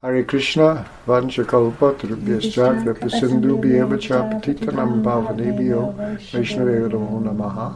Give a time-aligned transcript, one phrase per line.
[0.00, 5.92] Hare Krishna, Vanchakalpa, Trubhyascha, Kripasindhu, Bhyavacha, Patitanam Bhavanebhyo,
[6.30, 7.74] Vaishnavaya Namaha.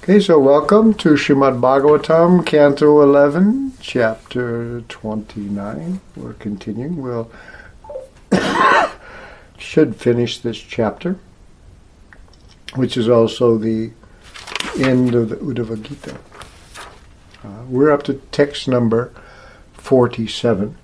[0.00, 6.00] Okay, so welcome to Srimad Bhagavatam, Canto 11, Chapter 29.
[6.14, 7.02] We're continuing.
[7.02, 7.28] We'll
[9.58, 11.18] should finish this chapter,
[12.76, 13.90] which is also the
[14.78, 16.16] end of the Uddhava Gita.
[17.42, 19.12] Uh, we're up to text number
[19.72, 20.76] 47.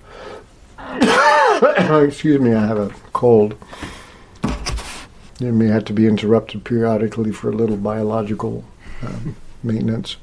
[1.61, 3.55] Excuse me, I have a cold.
[5.39, 8.63] It may have to be interrupted periodically for a little biological
[9.01, 10.17] um, maintenance.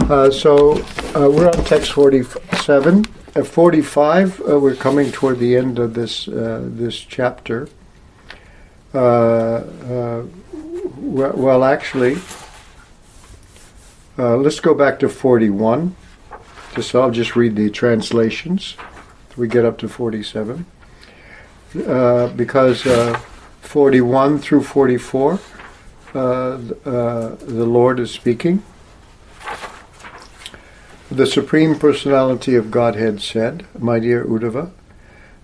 [0.00, 0.82] Uh, so
[1.14, 3.06] uh, we're on text 47.
[3.36, 7.68] At 45, uh, we're coming toward the end of this uh, this chapter.
[8.92, 10.24] Uh, uh,
[10.98, 12.18] well, actually,
[14.18, 15.96] let's go back to 41.
[16.74, 18.76] Just I'll just read the translations
[19.38, 20.66] we get up to 47.
[21.86, 23.18] Uh, because uh,
[23.60, 25.38] 41 through 44,
[26.14, 26.58] uh, uh,
[27.36, 28.62] the Lord is speaking.
[31.10, 34.70] The Supreme Personality of Godhead said, My dear Uddhava,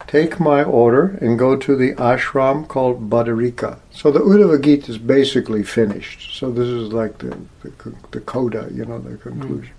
[0.06, 3.78] take my order and go to the ashram called Badarika.
[3.90, 6.38] So the Uddhava Gita is basically finished.
[6.38, 9.73] So this is like the, the, the coda, you know, the conclusion.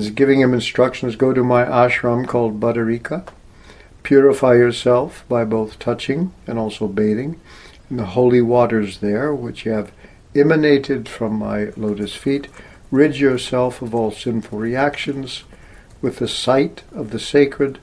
[0.00, 3.28] Is giving him instructions go to my ashram called Badarika.
[4.02, 7.38] Purify yourself by both touching and also bathing
[7.90, 9.92] in the holy waters there, which have
[10.34, 12.48] emanated from my lotus feet.
[12.90, 15.44] Rid yourself of all sinful reactions
[16.00, 17.78] with the sight of the sacred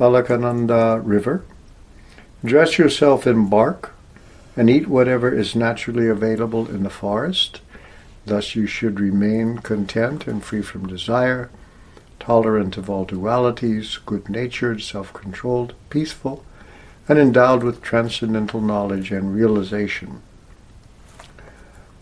[0.00, 1.44] Alakananda river.
[2.42, 3.92] Dress yourself in bark
[4.56, 7.60] and eat whatever is naturally available in the forest
[8.24, 11.50] Thus you should remain content and free from desire,
[12.20, 16.44] tolerant of all dualities, good natured, self controlled, peaceful,
[17.08, 20.22] and endowed with transcendental knowledge and realization.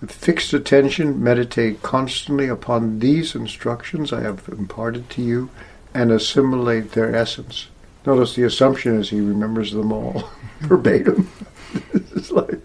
[0.01, 5.51] With fixed attention, meditate constantly upon these instructions I have imparted to you
[5.93, 7.69] and assimilate their essence.
[8.07, 10.31] Notice the assumption is he remembers them all
[10.61, 11.31] verbatim.
[11.93, 12.61] it's like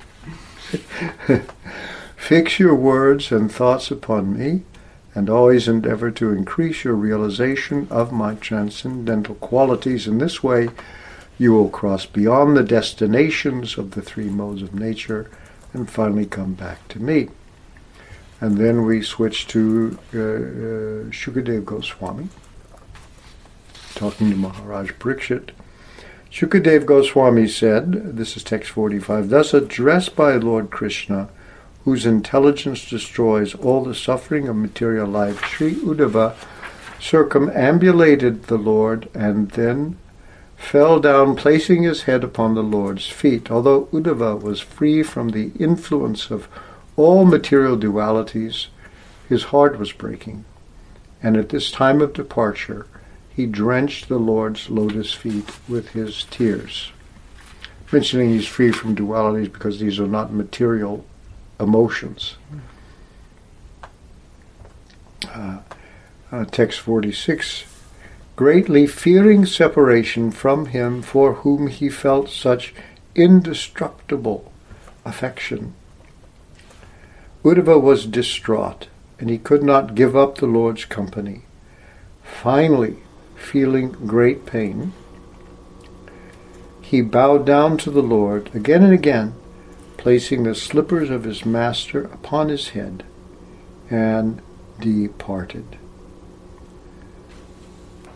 [2.26, 4.64] Fix your words and thoughts upon me,
[5.14, 10.08] and always endeavor to increase your realization of my transcendental qualities.
[10.08, 10.70] In this way,
[11.38, 15.30] you will cross beyond the destinations of the three modes of nature
[15.72, 17.30] and finally come back to me.
[18.42, 22.30] And then we switch to uh, uh, Shukadev Goswami,
[23.94, 25.52] talking to Maharaj Parikshit.
[26.32, 31.30] Shukadev Goswami said, this is text 45, thus addressed by Lord Krishna,
[31.86, 36.36] whose intelligence destroys all the suffering of material life, Sri Uddhava
[37.00, 39.96] circumambulated the Lord and then
[40.58, 43.52] fell down, placing his head upon the Lord's feet.
[43.52, 46.48] Although Uddhava was free from the influence of
[46.96, 48.68] all material dualities,
[49.30, 50.44] his heart was breaking.
[51.22, 52.88] And at this time of departure,
[53.30, 56.92] he drenched the Lord's lotus feet with his tears.
[57.92, 61.06] Mentioning he's free from dualities because these are not material
[61.60, 62.36] emotions.
[65.28, 65.60] Uh,
[66.32, 67.66] uh, text 46
[68.36, 72.74] Greatly fearing separation from him for whom he felt such
[73.16, 74.52] indestructible
[75.06, 75.74] affection.
[77.46, 78.88] Uddhava was distraught,
[79.20, 81.44] and he could not give up the Lord's company.
[82.24, 82.98] Finally,
[83.36, 84.92] feeling great pain,
[86.82, 89.34] he bowed down to the Lord again and again
[90.06, 93.04] placing the slippers of his master upon his head,
[93.90, 94.40] and
[94.80, 95.66] departed.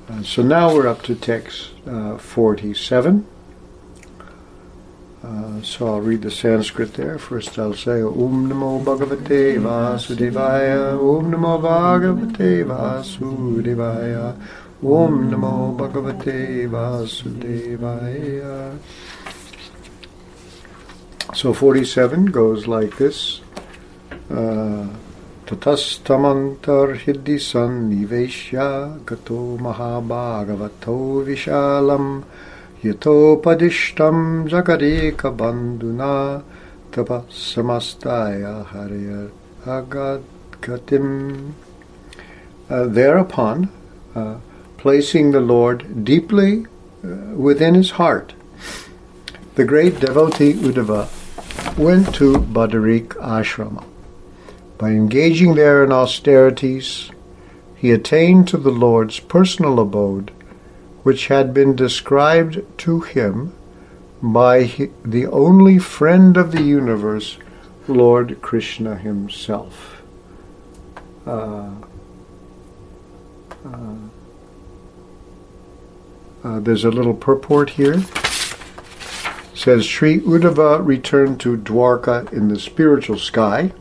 [0.07, 3.25] Uh, so now we're up to text uh, 47.
[5.23, 7.17] Uh, so I'll read the Sanskrit there.
[7.17, 14.35] First I'll say Om Namo Bhagavate Vasudevaya Om Namo Bhagavate Vasudevaya
[14.83, 18.77] Om Namo Bhagavate Vasudevaya
[21.33, 23.41] so 47 goes like this.
[24.31, 24.87] Uh,
[25.45, 32.23] Tatastamantar hiddhi sanniveshya gato mahabhagavato vishalam
[32.83, 36.43] yatopadishtam jagareka banduna
[36.91, 39.29] tapasamastaya harya
[39.65, 41.53] agadgatim.
[42.69, 43.69] Uh, thereupon,
[44.15, 44.35] uh,
[44.77, 46.65] placing the Lord deeply
[47.03, 48.33] within his heart,
[49.55, 51.07] the great devotee Uddhava
[51.79, 53.85] went to Badarik Ashrama.
[54.77, 57.09] By engaging there in austerities,
[57.73, 60.31] he attained to the Lord's personal abode
[61.03, 63.53] which had been described to him
[64.21, 67.37] by the only friend of the universe,
[67.87, 70.01] Lord Krishna himself.
[71.25, 71.71] Uh,
[73.65, 73.95] uh,
[76.43, 78.03] uh, there's a little purport here.
[79.59, 83.73] Says Sri Uddhava returned to Dwarka in the spiritual sky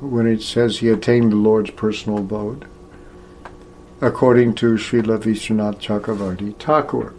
[0.00, 2.64] when it says he attained the Lord's personal abode,
[4.00, 7.14] according to Srila Vishwanath Chakravarti Thakur.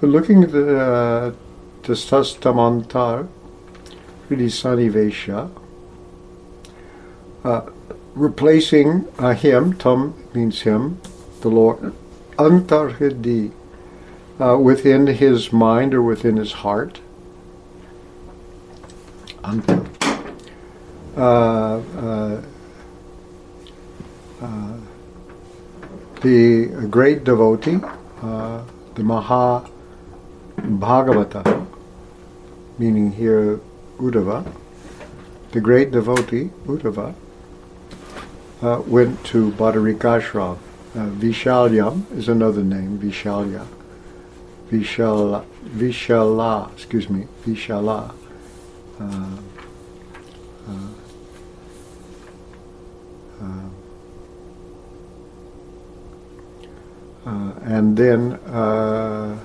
[0.00, 1.32] Looking at the uh,
[1.82, 3.26] Tastastamantar,
[7.42, 7.60] uh,
[8.14, 11.00] replacing uh, him, Tam means him,
[11.40, 11.92] the Lord,
[12.36, 13.50] Antarhidi,
[14.40, 17.00] uh, within his mind or within his heart.
[19.44, 19.86] Antar.
[21.16, 22.42] Uh, uh,
[24.40, 24.76] uh,
[26.22, 27.80] the great devotee,
[28.22, 28.62] uh,
[28.94, 29.68] the Maha
[30.56, 31.66] Bhagavata,
[32.78, 33.60] meaning here
[33.98, 34.50] Uddhava,
[35.50, 37.14] the great devotee, Uddhava,
[38.62, 40.58] uh, went to Badarikashram.
[40.94, 43.66] Uh, Vishalyam is another name, Vishalya.
[44.72, 48.14] Vishala, Vishala, excuse me, Vishala.
[48.98, 49.36] Uh,
[50.66, 50.88] uh,
[53.42, 53.68] uh,
[57.26, 59.38] uh and then uh,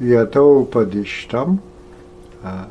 [0.00, 1.60] Yatopadishtam.
[2.42, 2.66] Uh,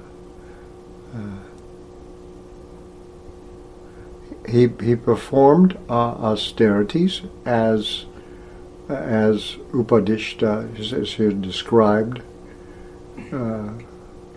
[4.49, 8.05] he, he performed uh, austerities as
[8.89, 12.21] as Upadishta is, here described.
[13.31, 13.69] Uh,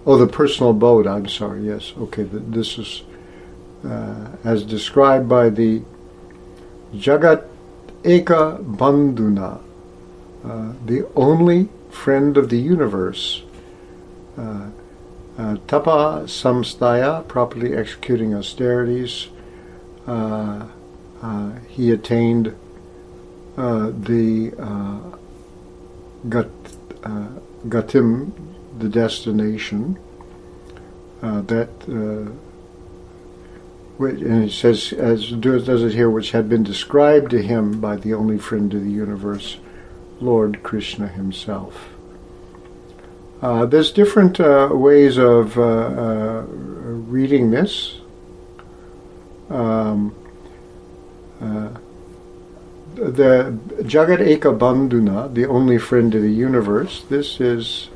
[0.06, 1.06] oh, the personal abode.
[1.06, 1.66] I'm sorry.
[1.66, 1.92] Yes.
[1.96, 2.24] Okay.
[2.24, 3.02] This is
[3.84, 5.82] uh, as described by the
[6.94, 7.46] Jagat
[8.02, 9.60] Eka Bandhuna,
[10.44, 13.42] uh, the only friend of the universe.
[14.36, 14.70] Uh,
[15.38, 19.28] uh, tapa samstaya, properly executing austerities,
[20.06, 20.66] uh,
[21.68, 22.54] he attained
[23.56, 24.50] the
[26.28, 26.48] gat,
[27.68, 28.32] gatim,
[28.78, 29.98] the destination
[31.20, 31.70] that
[33.98, 38.14] and it says, as does it here, which had been described to him by the
[38.14, 39.58] only friend of the universe,
[40.20, 41.90] Lord Krishna himself.
[43.40, 47.98] Uh, there's different uh, ways of uh, reading this
[49.50, 50.14] um,
[51.40, 51.68] uh,
[52.94, 57.88] the Jagat Eka Bandhuna, the only friend of the universe, this is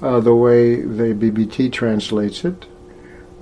[0.00, 2.66] uh, the way the BBT translates it.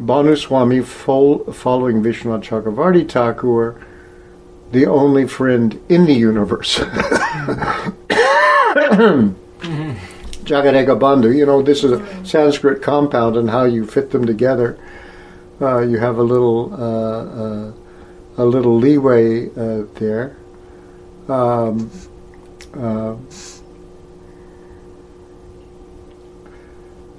[0.00, 3.80] Bhanuswami, fol- following Vishwanath Chakravarti Thakur,
[4.72, 6.78] the only friend in the universe.
[10.44, 14.78] Jagadeka Bandhu, you know, this is a Sanskrit compound and how you fit them together
[15.60, 17.72] uh, you have a little uh, uh
[18.36, 20.36] a little leeway uh, there.
[21.30, 21.90] Um,
[22.74, 23.16] uh,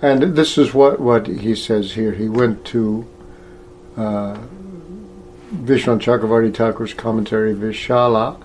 [0.02, 2.12] and this is what, what he says here.
[2.12, 3.08] He went to
[3.96, 4.38] uh,
[5.52, 8.42] Vishnu Chakravarti Thakur's commentary, Vishala,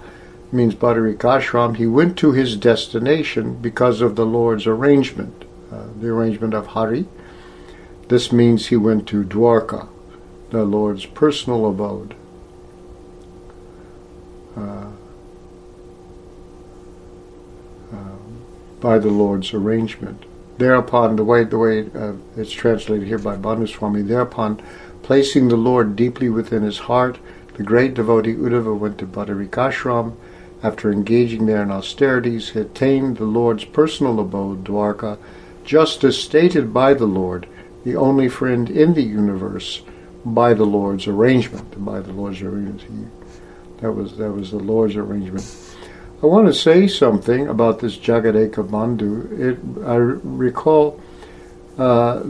[0.53, 1.77] means Badarik Ashram.
[1.77, 7.07] He went to his destination because of the Lord's arrangement, uh, the arrangement of Hari,
[8.09, 9.89] this means he went to Dwarka,
[10.51, 12.15] the Lord's personal abode.
[14.57, 14.86] Uh,
[18.87, 20.25] by the Lord's arrangement.
[20.59, 24.63] Thereupon, the way the way uh, it's translated here by Bhanuswami, thereupon,
[25.03, 27.19] placing the Lord deeply within his heart,
[27.55, 30.15] the great devotee Uddhava went to Badarikashram.
[30.63, 35.19] After engaging there in austerities, he attained the Lord's personal abode, Dwarka,
[35.65, 37.49] just as stated by the Lord
[37.83, 39.83] the only friend in the universe
[40.25, 41.85] by the Lord's arrangement.
[41.85, 43.13] By the Lord's arrangement.
[43.81, 45.66] That was that was the Lord's arrangement.
[46.23, 49.39] I want to say something about this Jagadeka Bandhu.
[49.39, 51.01] It, I recall
[51.77, 52.23] uh,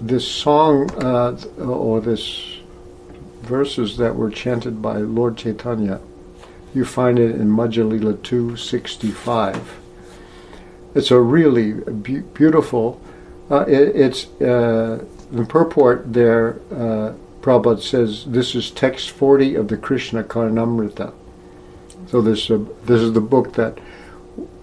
[0.00, 2.58] this song uh, or this
[3.42, 6.00] verses that were chanted by Lord Chaitanya.
[6.72, 9.80] You find it in Madhya 265.
[10.94, 13.00] It's a really beautiful
[13.50, 16.60] uh, it, it's uh, the purport there.
[16.70, 21.12] Uh, Prabhupada says this is text 40 of the Krishna Karnamrita.
[22.12, 23.78] So this uh, this is the book that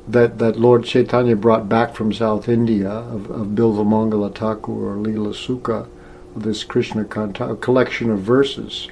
[0.07, 5.33] that that Lord Chaitanya brought back from South India of, of Bilvamangala Thakur or Leela
[5.33, 5.87] Sukha,
[6.35, 8.87] this Krishna Kanta, a collection of verses.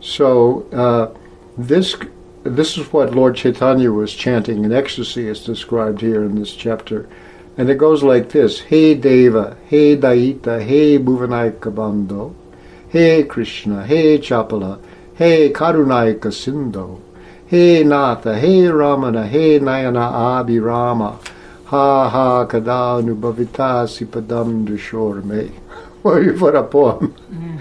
[0.00, 1.12] So uh,
[1.58, 1.96] this
[2.44, 7.08] this is what Lord Chaitanya was chanting in ecstasy, as described here in this chapter.
[7.56, 12.32] And it goes like this Hey Deva, Hey Daita, Hey Bhuvanaika Bandho,
[12.90, 14.80] Hey Krishna, Hey Chapala,
[15.16, 17.00] Hey Karunaika Sindho,
[17.50, 21.18] Hey Natha, Hey Ramana, Hey Nayana Abhirama,
[21.64, 25.50] Ha Ha Kadanubhavitasi Padam Dushor Me.
[26.02, 27.12] What a poem.
[27.28, 27.60] Mm.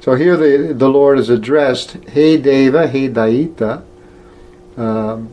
[0.00, 3.84] So here the, the Lord is addressed, Hey Deva, Hey Daita.
[4.76, 5.30] Um,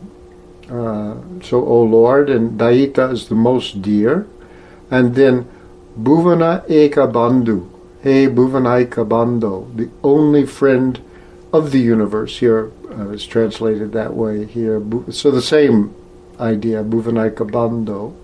[0.70, 4.28] uh, so, O Lord, and Daita is the most dear.
[4.88, 5.48] And then
[6.00, 7.68] Bhuvana Eka Bandhu,
[8.04, 11.00] Hey Bhuvanaika Bandho, the only friend
[11.52, 12.38] of the universe.
[12.38, 14.82] Here uh, is translated that way here.
[15.10, 15.94] So the same
[16.40, 18.14] idea, Bhuvanaika Bandho,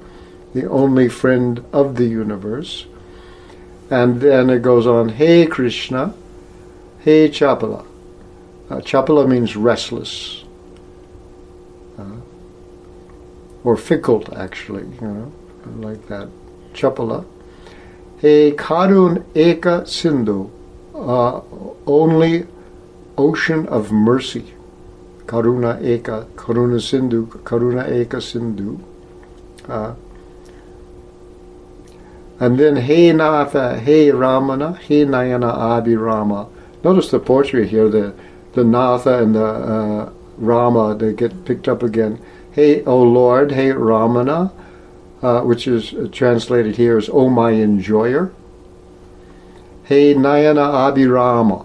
[0.54, 2.86] the only friend of the universe.
[3.90, 6.14] And then it goes on, Hey Krishna,
[7.00, 7.84] Hey Chapala.
[8.70, 10.44] Uh, Chapala means restless.
[11.98, 12.20] Uh,
[13.64, 15.32] or fickle, actually, you know,
[15.86, 16.28] like that.
[16.72, 17.26] Chapala.
[18.18, 20.50] Hey Karun Eka Sindhu,
[20.94, 21.40] uh,
[21.86, 22.46] only
[23.18, 24.54] ocean of mercy.
[25.32, 28.78] Karuna Eka, Karuna Sindhu, Karuna Eka Sindhu.
[29.66, 29.94] Uh,
[32.38, 36.50] and then Hey Natha, Hey Ramana, Hey Nayana Abhirama.
[36.84, 38.14] Notice the poetry here, the,
[38.52, 42.20] the Natha and the uh, Rama, they get picked up again.
[42.50, 44.52] Hey, O Lord, Hey Ramana,
[45.22, 48.34] uh, which is translated here as O my enjoyer.
[49.84, 51.64] Hey Nayana Abhirama,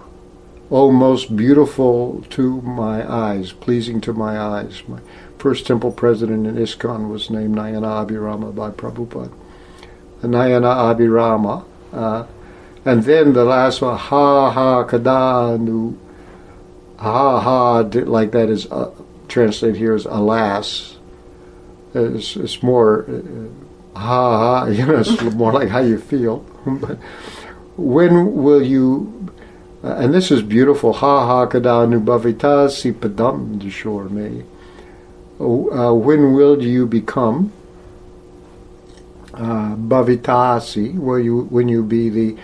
[0.70, 4.84] O most beautiful to my eyes, pleasing to my eyes.
[4.88, 5.00] My
[5.38, 9.32] first temple president in ISKCON was named Nayana Abhirama by Prabhupada.
[10.22, 11.64] Nayana Abhirama.
[11.94, 12.26] Uh,
[12.84, 15.98] and then the last one, Ha Ha Kadanu.
[16.98, 18.92] Ha Ha, like that is uh,
[19.28, 20.98] translated here as alas.
[21.94, 26.46] It's, it's more uh, ha ha, you know, it's more like how you feel.
[26.66, 26.98] but
[27.78, 29.17] when will you,
[29.84, 34.44] and this is beautiful, ha ha kadanu bhavita si padam dishor me.
[35.40, 37.52] Uh, when will you become
[39.34, 40.94] uh, bhavitasi,
[41.24, 42.38] you when you be the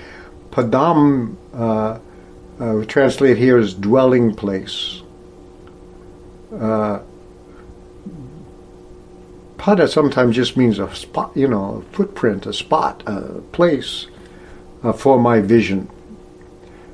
[0.51, 1.97] padam uh,
[2.59, 5.01] uh, translate here as dwelling place.
[6.53, 6.99] Uh,
[9.57, 14.07] pada sometimes just means a spot, you know, a footprint, a spot, a place
[14.83, 15.89] uh, for my vision.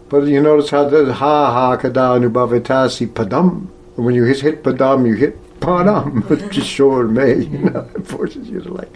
[0.10, 3.68] But you notice how the ha ha kada anubhavatasi padam.
[3.96, 8.60] When you hit, padam, you hit padam, which is sure may, you know, forces you
[8.62, 8.90] to like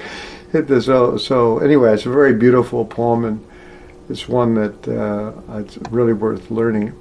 [0.51, 0.87] hit this.
[0.87, 3.45] so so anyway, it's a very beautiful poem, and
[4.09, 6.93] it's one that uh, it's really worth learning.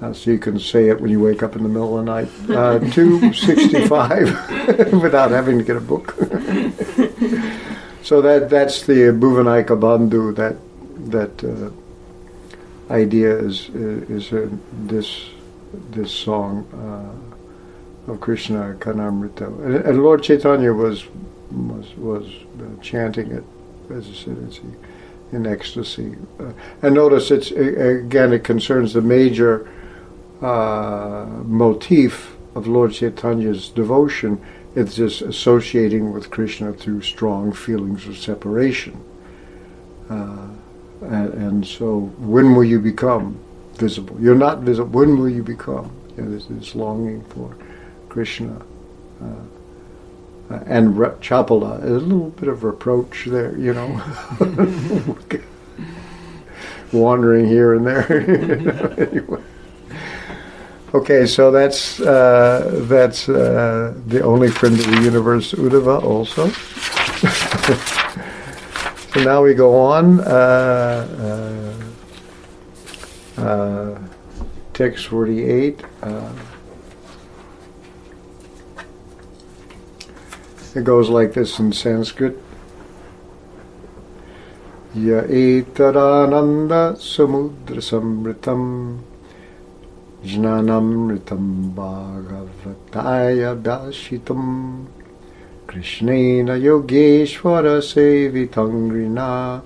[0.00, 2.12] Uh, so you can say it when you wake up in the middle of the
[2.12, 2.28] night.
[2.50, 6.14] Uh, 265 without having to get a book.
[8.02, 10.56] so that that's the Bhuvanaika Bandhu, that
[11.10, 11.70] that uh,
[12.94, 14.30] idea is is
[14.72, 15.30] this
[15.90, 19.46] this song uh, of Krishna Karnamrita.
[19.64, 21.04] And, and Lord Chaitanya was
[21.50, 22.26] was was
[22.60, 23.44] uh, chanting it,
[23.90, 24.60] as said, it's
[25.32, 26.16] in ecstasy.
[26.38, 29.68] Uh, and notice it's again it concerns the major
[30.42, 34.40] uh, motif of Lord Chaitanya's devotion.
[34.76, 39.02] It's just associating with Krishna through strong feelings of separation.
[40.10, 40.48] Uh,
[41.00, 43.38] and, so, when will you become
[43.74, 44.16] visible?
[44.20, 44.90] You're not visible.
[44.90, 45.90] When will you become?
[46.16, 47.56] You know, this, this longing for
[48.08, 48.62] Krishna.
[49.20, 49.34] Uh,
[50.66, 54.02] and re- Chapala, a little bit of reproach there, you know,
[56.92, 59.00] wandering here and there.
[59.08, 59.42] anyway.
[60.94, 66.48] Okay, so that's uh, that's uh, the only friend of the universe, Uddhava, also.
[69.14, 70.20] so now we go on.
[70.20, 71.72] Uh,
[73.38, 73.98] uh, uh
[74.72, 75.80] text 48.
[80.74, 82.36] It goes like this in Sanskrit.
[84.94, 88.98] Ya etarananda samudra samritam
[90.22, 94.86] jnanamritam bhagavataya dashitam
[95.74, 99.60] krishnena yogeshwara sevitangrina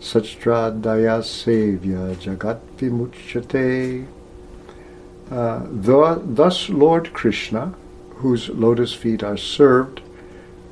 [0.00, 4.06] satradaya sevya jagat vimuchyate.
[5.30, 7.74] Uh, thus Lord Krishna,
[8.16, 10.00] whose lotus feet are served,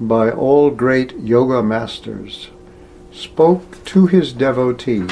[0.00, 2.50] by all great yoga masters,
[3.12, 5.06] spoke to his devotee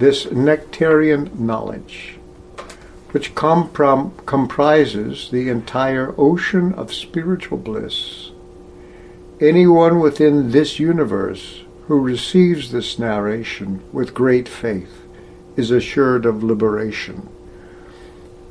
[0.00, 2.18] this nectarian knowledge,
[3.12, 8.25] which comprom- comprises the entire ocean of spiritual bliss.
[9.40, 15.02] Anyone within this universe who receives this narration with great faith
[15.56, 17.28] is assured of liberation.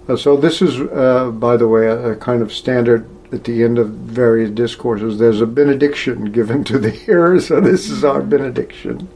[0.08, 3.64] Uh, so this is, uh, by the way, a, a, kind of standard at the
[3.64, 5.18] end of various discourses.
[5.18, 9.10] There's a benediction given to the hearer, so this is our benediction.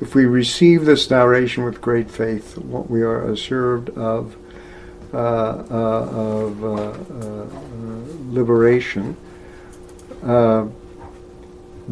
[0.00, 4.36] If we receive this narration with great faith, what we are assured of
[5.14, 7.46] uh, uh of uh, uh,
[8.30, 9.16] liberation.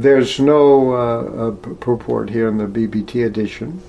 [0.02, 3.82] There's no purport here in the BBT edition.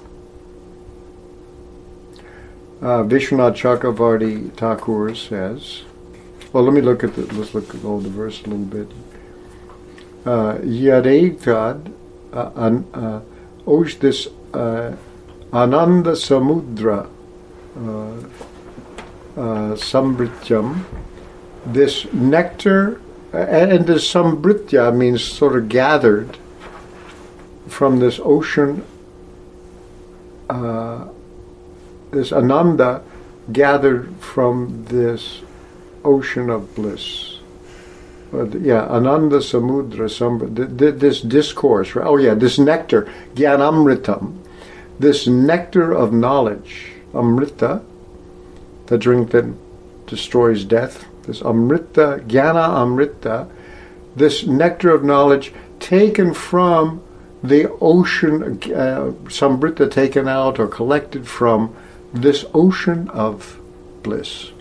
[2.82, 5.84] Uh, Vishwanath Chakravarti Thakur says,
[6.52, 8.92] well, let me look at the, let's look at all the verse a little bit.
[10.26, 10.58] Uh,
[12.34, 13.22] uh, an, uh,
[13.68, 14.96] osh this uh,
[15.54, 17.08] Ananda Samudra
[17.78, 18.16] uh,
[19.38, 19.76] uh,
[21.66, 23.00] this nectar,
[23.34, 26.38] and, this Sambritya means sort of gathered
[27.68, 28.84] from this ocean
[30.50, 31.08] uh,
[32.12, 33.02] this ananda
[33.52, 35.42] gathered from this
[36.04, 37.40] ocean of bliss.
[38.32, 40.10] But yeah, ananda samudra,
[41.00, 44.38] this discourse, oh yeah, this nectar, gyanamritam,
[45.00, 47.82] this nectar of knowledge, amrita,
[48.88, 49.54] the drink that
[50.08, 53.48] destroys death, this amrita, jnana amrita,
[54.16, 57.02] this nectar of knowledge taken from
[57.44, 61.76] the ocean, uh, sambrita taken out or collected from
[62.14, 63.60] this ocean of
[64.04, 64.52] bliss.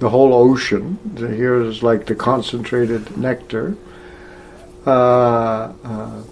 [0.00, 3.76] The whole ocean, here is like the concentrated nectar,
[4.86, 6.22] uh, uh,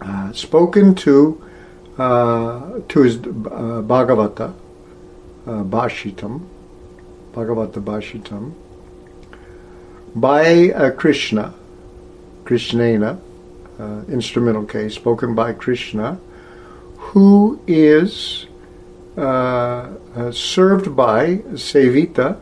[0.00, 1.42] uh, spoken to
[1.98, 4.52] uh, to his uh, Bhagavata,
[5.46, 6.46] Bhashitam,
[7.32, 8.52] Bhagavata Bhashitam,
[10.14, 11.54] by Krishna,
[12.44, 13.18] Krishnena,
[14.08, 16.18] instrumental case, spoken by Krishna,
[16.96, 18.46] who is
[19.16, 22.40] uh, uh, served by Sevita,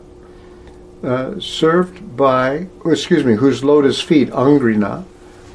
[1.03, 5.05] uh, served by, oh, excuse me, whose lotus feet, Angrina,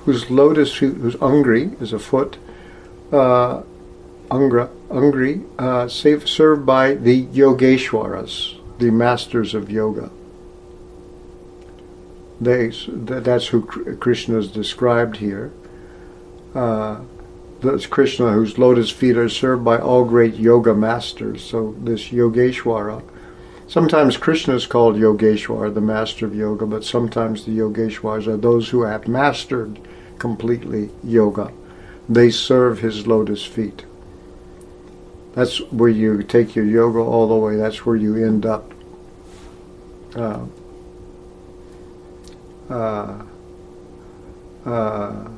[0.04, 2.36] whose lotus feet, whose Angri is a foot,
[3.10, 3.62] uh,
[4.30, 10.10] Angra, Angri, uh, served by the Yogeshwaras, the masters of yoga.
[12.40, 15.52] They, that's who Krishna is described here.
[16.54, 17.00] Uh,
[17.60, 21.42] that's Krishna, whose lotus feet are served by all great yoga masters.
[21.42, 23.02] So this Yogeshwara.
[23.66, 28.70] Sometimes Krishna is called Yogeshwara, the master of yoga, but sometimes the Yogeshwaras are those
[28.70, 29.78] who have mastered
[30.18, 31.52] completely yoga.
[32.08, 33.84] They serve his lotus feet.
[35.34, 37.56] That's where you take your yoga all the way.
[37.56, 38.72] That's where you end up.
[40.16, 40.46] Uh,
[42.70, 43.22] uh,
[44.64, 45.28] uh,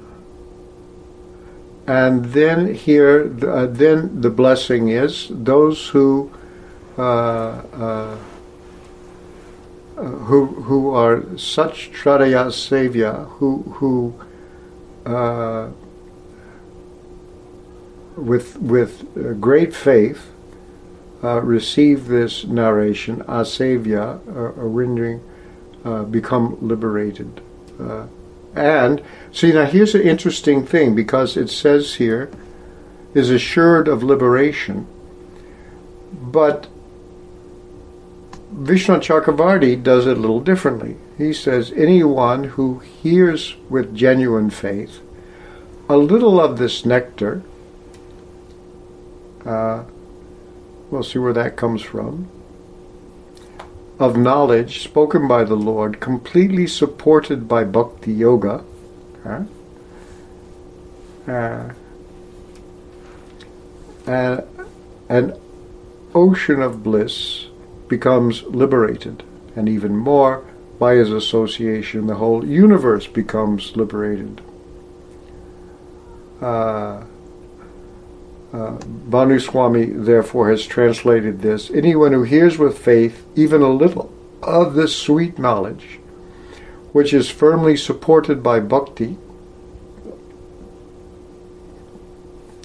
[1.86, 6.30] and then here, uh, then the blessing is those who
[6.96, 8.16] uh, uh,
[9.96, 14.14] who who are such Tradaya Sevya, who who
[18.20, 20.30] with with uh, great faith
[21.22, 25.20] uh, receive this narration, asevya, uh, rendering,
[25.84, 27.40] uh, become liberated.
[28.54, 29.02] And
[29.32, 32.30] see now here's an interesting thing because it says here
[33.14, 34.86] is assured of liberation,
[36.12, 36.66] but
[38.50, 40.96] Vishnu Chakravarti does it a little differently.
[41.16, 45.00] He says anyone who hears with genuine faith
[45.88, 47.42] a little of this nectar,
[49.44, 49.84] uh,
[50.90, 52.28] we'll see where that comes from,
[53.98, 58.64] of knowledge spoken by the Lord, completely supported by bhakti yoga,
[59.26, 59.44] uh,
[64.06, 64.40] uh,
[65.08, 65.34] an
[66.14, 67.46] ocean of bliss
[67.88, 69.22] becomes liberated,
[69.54, 70.44] and even more
[70.78, 74.40] by his association, the whole universe becomes liberated.
[76.40, 77.04] Uh,
[78.52, 84.74] uh, Swami therefore has translated this anyone who hears with faith even a little of
[84.74, 86.00] this sweet knowledge,
[86.92, 89.16] which is firmly supported by bhakti,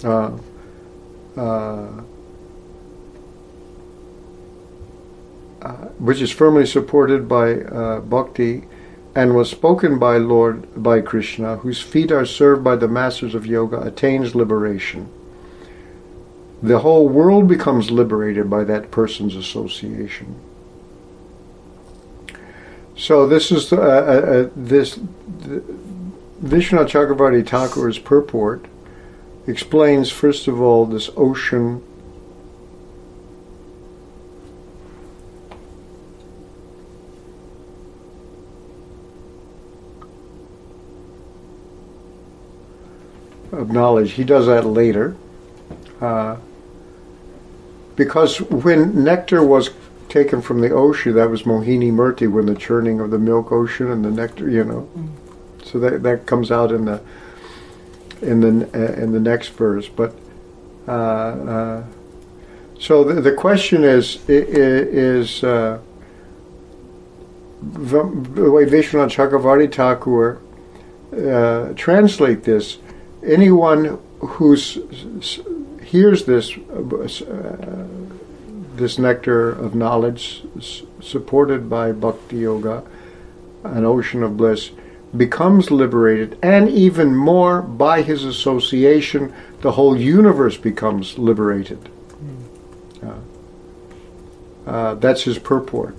[0.02, 0.32] uh,
[1.36, 1.88] uh,
[5.62, 8.64] uh, which is firmly supported by uh, bhakti
[9.14, 13.46] and was spoken by Lord by Krishna, whose feet are served by the masters of
[13.46, 15.08] yoga, attains liberation.
[16.62, 20.36] The whole world becomes liberated by that person's association.
[22.96, 24.96] So this is uh, uh, uh this
[26.42, 28.66] Vishwanath Chakravarti Thakur's purport
[29.46, 31.82] explains first of all this ocean
[43.52, 44.12] of knowledge.
[44.12, 45.16] He does that later.
[46.00, 46.36] Uh,
[47.96, 49.70] because when nectar was
[50.08, 53.90] taken from the ocean, that was Mohini Murti, when the churning of the milk ocean
[53.90, 54.88] and the nectar, you know.
[55.64, 57.00] So that that comes out in the
[58.22, 59.88] in the uh, in the next verse.
[59.88, 60.14] But
[60.86, 61.84] uh, uh,
[62.78, 65.80] so the, the question is is uh,
[67.62, 68.04] the
[68.50, 70.40] way Vishwanath Chakravarti Thakur
[71.12, 72.78] uh, translate this.
[73.24, 74.56] Anyone who
[75.86, 77.86] hears this uh,
[78.76, 80.42] this nectar of knowledge
[81.00, 82.82] supported by bhakti yoga,
[83.64, 84.70] an ocean of bliss
[85.16, 91.88] becomes liberated, and even more by his association, the whole universe becomes liberated.
[93.02, 93.14] Uh,
[94.66, 95.96] uh, that's his purport.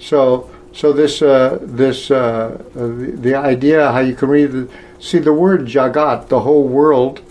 [0.00, 5.18] So, so this uh, this uh, the, the, idea how you can read the, see
[5.18, 7.22] the word jagat, the whole world.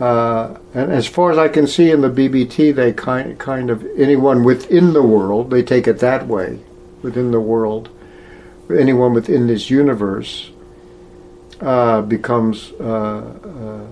[0.00, 3.86] Uh, and as far as I can see in the BBT, they kind kind of
[3.96, 6.60] anyone within the world, they take it that way,
[7.02, 7.88] within the world
[8.70, 10.50] anyone within this universe
[11.60, 13.86] uh, becomes uh, uh,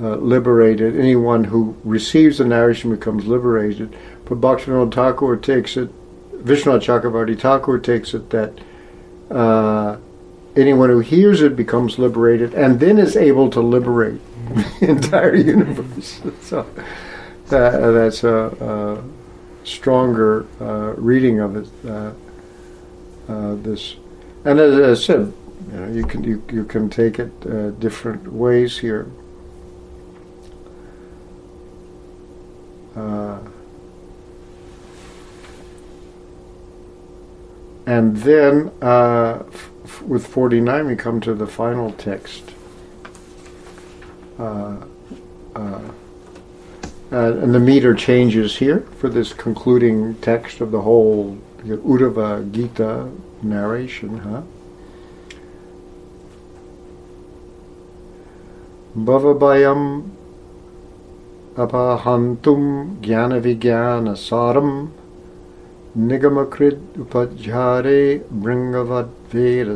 [0.00, 0.98] uh, liberated.
[0.98, 3.94] Anyone who receives the narration becomes liberated.
[4.24, 5.90] But Bhaktivinoda Thakur takes it,
[6.44, 8.58] Vishwanath Chakravarti Thakur takes it that
[10.56, 14.20] anyone who hears it becomes liberated and then is able to liberate
[14.80, 16.20] entire universe.
[16.42, 16.66] so
[17.48, 19.02] that, that's a,
[19.64, 21.68] a stronger uh, reading of it
[23.28, 23.96] uh, this.
[24.44, 25.32] And as I said,
[25.70, 29.10] you know, you can you, you can take it uh, different ways here.
[32.96, 33.38] Uh,
[37.86, 42.52] and then uh, f- with 49 we come to the final text.
[44.38, 44.76] Uh,
[45.56, 45.80] uh,
[47.10, 53.10] and the meter changes here for this concluding text of the whole Uddhava Gita
[53.42, 54.42] narration, huh?
[58.96, 60.10] Bhavabayam
[61.56, 64.90] apahantum jnana saram
[65.96, 69.08] nigamakrid upajhare bringavad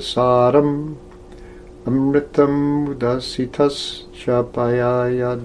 [0.00, 0.96] saram
[1.86, 5.40] amritam udasitas chapayayad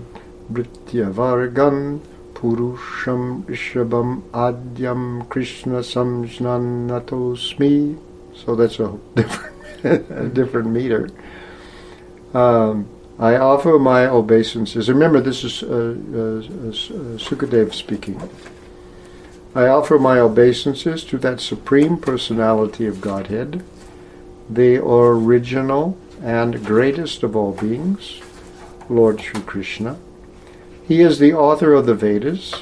[0.52, 2.00] brityavargan
[2.38, 7.98] Purusham Ishabam Adyam Krishna Samjnanatosmi.
[8.36, 11.10] So that's a different, a different meter.
[12.36, 14.88] Um, I offer my obeisances.
[14.88, 15.94] Remember, this is uh, uh, uh,
[17.18, 18.22] Sukadev speaking.
[19.56, 23.64] I offer my obeisances to that Supreme Personality of Godhead,
[24.48, 28.22] the original and greatest of all beings,
[28.90, 29.98] Lord Sri Krishna
[30.88, 32.54] he is the author of the Vedas.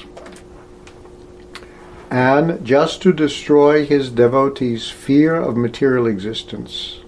[2.10, 7.00] And just to destroy his devotees' fear of material existence,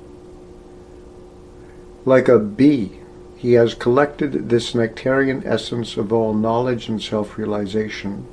[2.04, 3.00] like a bee,
[3.36, 8.26] he has collected this nectarian essence of all knowledge and self realization.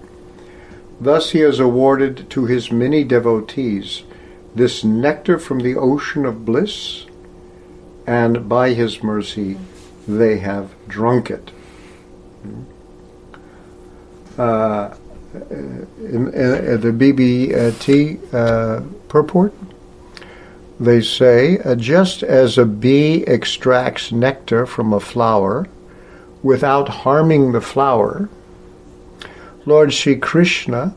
[1.01, 4.03] Thus, he has awarded to his many devotees
[4.53, 7.04] this nectar from the ocean of bliss,
[8.07, 9.57] and by his mercy,
[10.07, 11.49] they have drunk it.
[12.41, 12.63] Hmm?
[14.37, 14.95] uh,
[15.33, 19.53] in, in, the BBT uh, purport,
[20.79, 25.67] they say uh, just as a bee extracts nectar from a flower
[26.43, 28.29] without harming the flower,
[29.65, 30.95] Lord Sri Krishna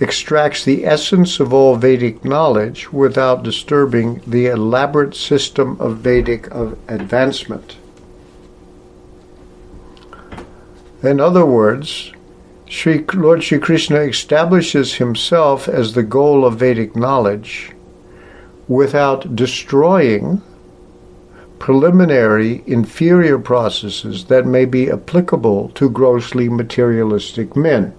[0.00, 6.78] extracts the essence of all Vedic knowledge without disturbing the elaborate system of Vedic of
[6.88, 7.76] advancement.
[11.02, 12.12] In other words,
[13.14, 17.72] Lord Sri Krishna establishes himself as the goal of Vedic knowledge
[18.68, 20.42] without destroying
[21.58, 27.94] preliminary inferior processes that may be applicable to grossly materialistic men.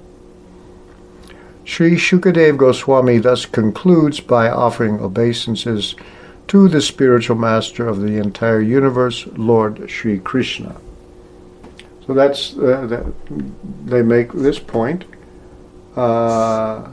[1.69, 5.95] Sri Shukadev Goswami thus concludes by offering obeisances
[6.47, 10.75] to the spiritual master of the entire universe, Lord Sri Krishna.
[12.08, 13.05] So that's uh, that
[13.86, 15.05] they make this point.
[15.95, 16.89] Uh,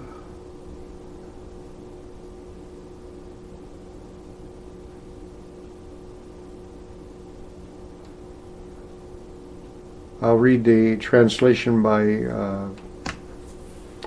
[10.21, 12.69] I'll read the translation by uh,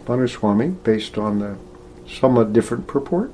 [0.10, 1.56] Bhanuswami based on the
[2.08, 3.32] somewhat different purport.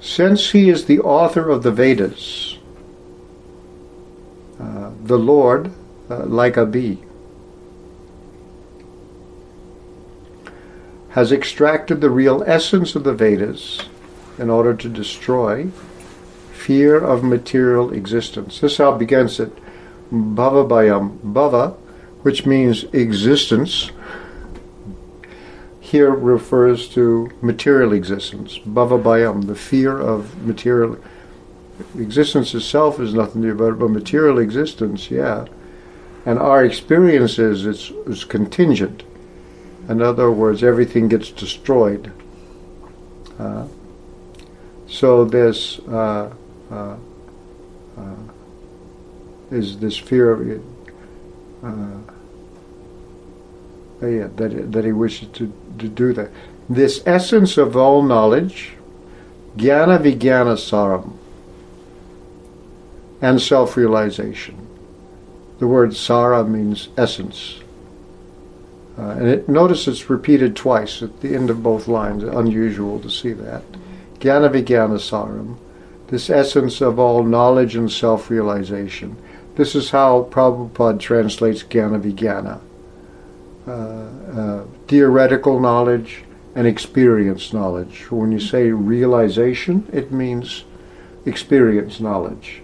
[0.00, 2.58] Since he is the author of the Vedas,
[4.60, 5.70] uh, the Lord,
[6.10, 6.98] uh, like a bee,
[11.10, 13.82] has extracted the real essence of the Vedas
[14.36, 15.68] in order to destroy
[16.52, 18.58] fear of material existence.
[18.58, 19.52] This how begins it.
[20.10, 20.66] Bhava.
[21.22, 21.74] Bhava,
[22.22, 23.92] which means existence,
[25.94, 28.58] here refers to material existence.
[28.58, 30.98] Bhava Bayam, the fear of material
[31.96, 35.46] existence itself is nothing it, but material existence, yeah.
[36.26, 39.04] And our experience is it's, it's contingent.
[39.88, 42.10] In other words, everything gets destroyed.
[43.38, 43.68] Uh,
[44.88, 46.34] so this uh,
[46.72, 46.96] uh,
[47.96, 48.16] uh
[49.52, 50.62] is this fear of it.
[51.62, 52.14] Uh,
[54.02, 56.30] yeah, that, that he wishes to, to do that.
[56.68, 58.72] This essence of all knowledge,
[59.56, 61.12] jnana vijnana saram,
[63.20, 64.66] and self realization.
[65.58, 67.60] The word sara means essence.
[68.98, 72.22] Uh, and it, notice it's repeated twice at the end of both lines.
[72.22, 73.62] Unusual to see that.
[74.20, 75.56] Jnana vijnana saram,
[76.08, 79.16] this essence of all knowledge and self realization.
[79.56, 82.60] This is how Prabhupada translates Jnana Vijnana.
[83.66, 88.10] Uh, uh, theoretical knowledge and experience knowledge.
[88.10, 90.64] When you say realization, it means
[91.26, 92.62] experience knowledge.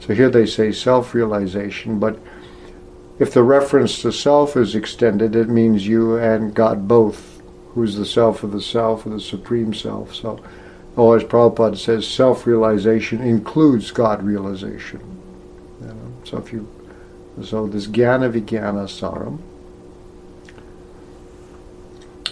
[0.00, 2.18] So here they say self realization, but
[3.18, 7.40] if the reference to self is extended, it means you and God both,
[7.74, 10.14] who's the self of the self, or the supreme self.
[10.14, 10.42] So,
[10.96, 15.12] oh, as Prabhupada says, self realization includes God realization.
[16.24, 16.68] So if you,
[17.42, 19.38] so this jnana vijnana saram,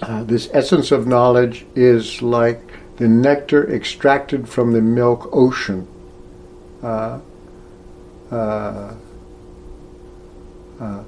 [0.03, 2.61] uh, this essence of knowledge is like
[2.97, 5.87] the nectar extracted from the milk ocean.
[6.83, 7.21] Uh,
[8.31, 8.95] uh,
[10.81, 11.03] uh,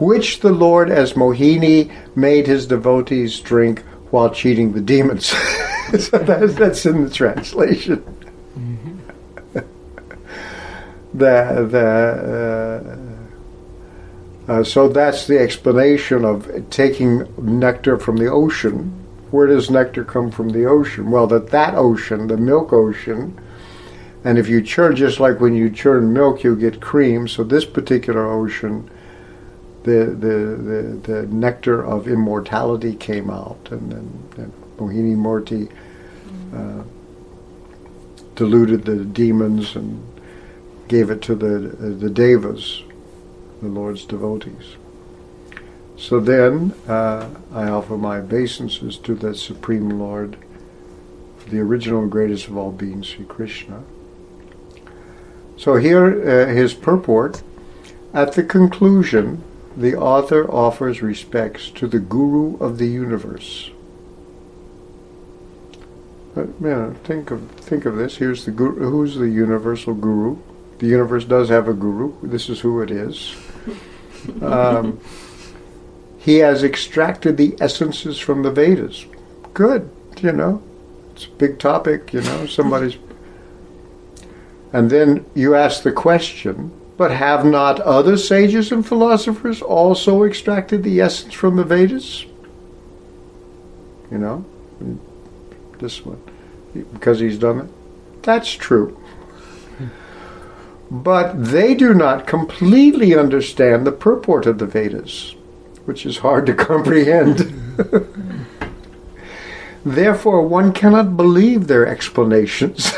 [0.00, 3.80] which the Lord, as Mohini, made his devotees drink
[4.10, 5.26] while cheating the demons.
[5.98, 8.02] so that's, that's in the translation
[11.14, 12.98] the the
[14.48, 18.90] uh, so that's the explanation of taking nectar from the ocean.
[19.30, 21.10] Where does nectar come from the ocean?
[21.10, 23.38] Well, that that ocean, the milk ocean,
[24.22, 27.26] and if you churn just like when you churn milk, you get cream.
[27.26, 28.88] So this particular ocean,
[29.82, 30.36] the the
[30.68, 35.70] the, the nectar of immortality came out, and then and Mohini Murti
[36.54, 36.82] uh,
[38.34, 40.04] deluded the demons and
[40.88, 42.82] gave it to the, the devas,
[43.64, 44.76] the Lord's devotees.
[45.96, 50.36] So then uh, I offer my obeisances to the Supreme Lord,
[51.48, 53.82] the original and greatest of all beings, Sri Krishna.
[55.56, 57.42] So here, uh, his purport.
[58.12, 59.42] At the conclusion,
[59.76, 63.70] the author offers respects to the Guru of the universe.
[66.34, 68.16] But, yeah, think of think of this.
[68.16, 68.90] Here's the guru.
[68.90, 70.36] Who's the universal guru?
[70.78, 72.12] the universe does have a guru.
[72.22, 73.34] This is who it is.
[74.42, 75.00] Um,
[76.18, 79.06] he has extracted the essences from the Vedas.
[79.52, 80.62] Good, you know.
[81.12, 82.46] It's a big topic, you know.
[82.46, 82.96] Somebody's.
[84.72, 90.82] And then you ask the question, but have not other sages and philosophers also extracted
[90.82, 92.26] the essence from the Vedas?
[94.10, 94.44] You know,
[95.78, 96.20] this one,
[96.92, 98.22] because he's done it.
[98.22, 98.98] That's true
[101.02, 105.34] but they do not completely understand the purport of the Vedas,
[105.86, 107.52] which is hard to comprehend.
[109.84, 112.92] Therefore, one cannot believe their explanations.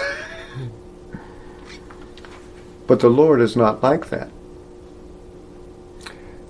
[2.86, 4.28] but the Lord is not like that.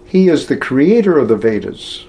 [0.05, 2.07] He is the creator of the Vedas.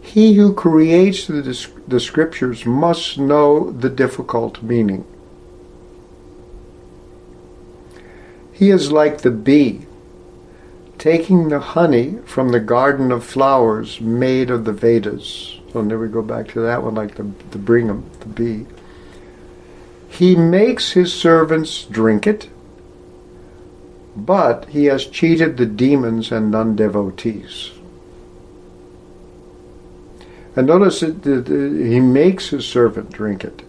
[0.00, 1.42] He who creates the,
[1.86, 5.04] the scriptures must know the difficult meaning.
[8.56, 9.84] He is like the bee,
[10.96, 15.60] taking the honey from the garden of flowers made of the Vedas.
[15.68, 18.66] Oh, so there we go back to that one, like the, the Brigham, the bee.
[20.08, 22.48] He makes his servants drink it,
[24.16, 27.72] but he has cheated the demons and non-devotees.
[30.56, 33.65] And notice that he makes his servant drink it.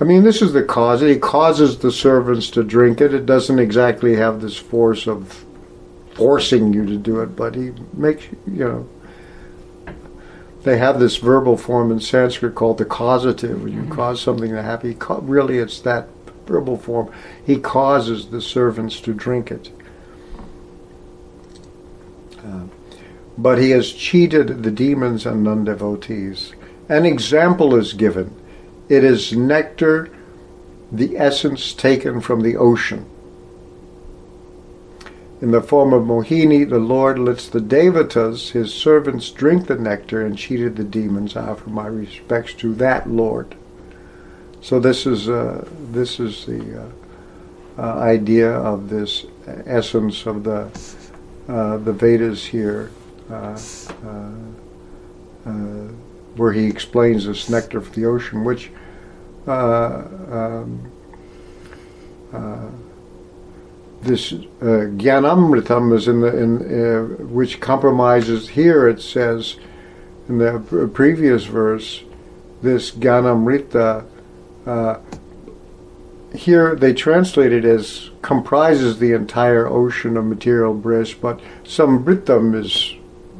[0.00, 1.02] I mean, this is the cause.
[1.02, 3.12] He causes the servants to drink it.
[3.12, 5.44] It doesn't exactly have this force of
[6.14, 8.88] forcing you to do it, but he makes, you know,
[10.62, 13.62] they have this verbal form in Sanskrit called the causative.
[13.62, 13.92] When you mm-hmm.
[13.92, 16.08] cause something to happen, really it's that
[16.46, 17.12] verbal form.
[17.44, 19.70] He causes the servants to drink it.
[22.44, 22.64] Uh,
[23.36, 26.54] but he has cheated the demons and non devotees.
[26.88, 28.34] An example is given.
[28.90, 30.10] It is nectar,
[30.92, 33.06] the essence taken from the ocean.
[35.40, 40.20] In the form of Mohini, the Lord lets the Devatas, his servants, drink the nectar
[40.26, 41.34] and cheated the demons.
[41.34, 43.54] I offer my respects to that Lord.
[44.60, 46.88] So this is uh, this is the uh,
[47.78, 50.68] uh, idea of this essence of the
[51.48, 52.90] uh, the Vedas here,
[53.30, 53.58] uh,
[54.04, 54.30] uh,
[56.36, 58.70] where he explains this nectar for the ocean, which.
[59.46, 60.92] Um,
[64.02, 68.88] this uh, Gyanamritam is in the in uh, which compromises here.
[68.88, 69.56] It says
[70.28, 72.02] in the previous verse,
[72.62, 74.06] this Gyanamrita.
[74.66, 74.98] Uh,
[76.34, 82.94] here they translate it as comprises the entire ocean of material bliss, but Samritam is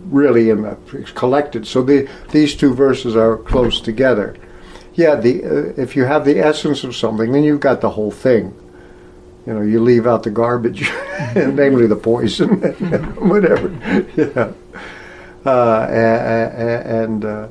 [0.06, 0.76] really in the
[1.14, 1.66] collected.
[1.66, 4.36] So the, these two verses are close together.
[4.94, 8.10] Yeah, the uh, if you have the essence of something, then you've got the whole
[8.10, 8.54] thing
[9.46, 10.88] you know, you leave out the garbage,
[11.34, 12.60] namely the poison,
[13.18, 13.68] whatever.
[14.16, 14.52] Yeah.
[15.44, 15.86] Uh,
[16.84, 17.48] and uh,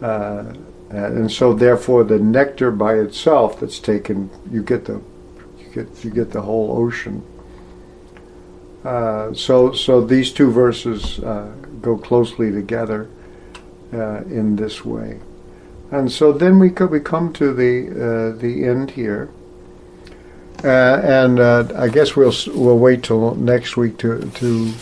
[0.00, 0.54] uh,
[0.90, 5.02] and so therefore the nectar by itself that's taken, you get the
[5.58, 7.22] you get you get the whole ocean.
[8.84, 13.08] Uh, so so these two verses uh, go closely together
[13.92, 15.20] uh, in this way,
[15.90, 19.30] and so then we could we come to the the end here.
[20.64, 24.72] Uh, and uh, I guess we'll we'll wait till next week to to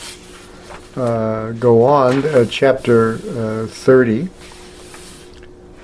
[0.96, 4.28] uh, go on uh, chapter uh, thirty,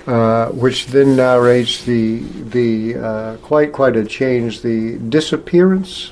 [0.05, 6.11] uh, which then narrates the the quite quite a change the disappearance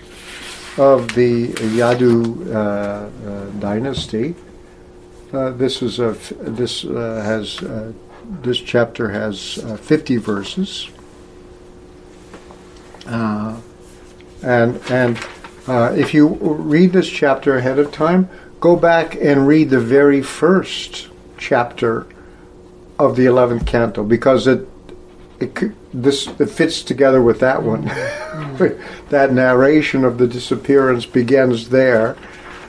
[0.78, 4.36] of the Yadu uh, uh, dynasty.
[5.32, 7.64] Uh, this is a this has
[8.42, 10.90] this chapter has fifty verses.
[13.06, 13.60] Uh,
[14.42, 15.20] and and
[15.68, 20.22] uh, if you read this chapter ahead of time, go back and read the very
[20.22, 22.08] first chapter
[22.98, 24.68] of the eleventh canto because it
[25.40, 27.84] it this it fits together with that one.
[27.84, 29.08] Mm-hmm.
[29.10, 32.18] that narration of the disappearance begins there,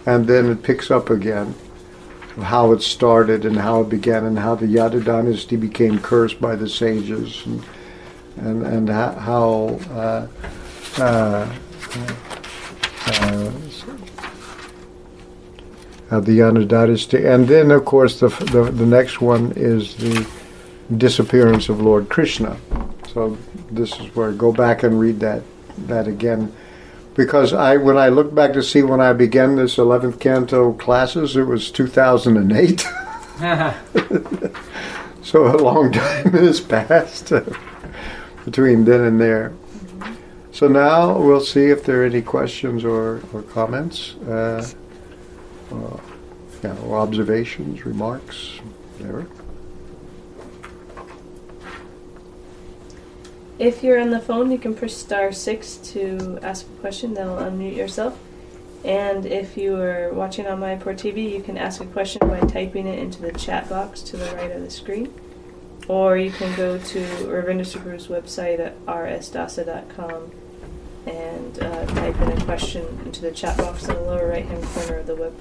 [0.04, 1.54] and then it picks up again
[2.36, 6.40] of how it started and how it began and how the Yadu dynasty became cursed
[6.40, 7.64] by the sages and
[8.36, 9.78] and and how.
[9.90, 10.26] Uh,
[10.98, 11.54] uh,
[13.08, 13.50] uh,
[16.10, 17.26] uh, the Yadu dynasty.
[17.26, 20.26] And then, of course, the, the, the next one is the
[20.94, 22.56] disappearance of Lord Krishna.
[23.12, 23.36] So
[23.70, 25.42] this is where go back and read that
[25.78, 26.54] that again,
[27.14, 31.36] because I when I look back to see when I began this eleventh canto classes,
[31.36, 32.80] it was two thousand and eight.
[35.22, 37.32] so a long time has passed
[38.44, 39.52] between then and there.
[40.52, 44.66] So now we'll see if there are any questions or, or comments, uh,
[45.70, 46.00] uh,
[46.64, 48.58] yeah, or observations, remarks,
[48.96, 49.26] whatever.
[53.58, 57.14] If you're on the phone, you can push star six to ask a question.
[57.14, 58.18] That'll unmute yourself.
[58.84, 62.86] And if you are watching on Mayapur TV, you can ask a question by typing
[62.86, 65.12] it into the chat box to the right of the screen.
[65.88, 70.32] Or you can go to Ravindra Svarupa's website at rsdasa.com
[71.06, 74.64] and uh, type in a question into the chat box in the lower right hand
[74.64, 75.38] corner of the web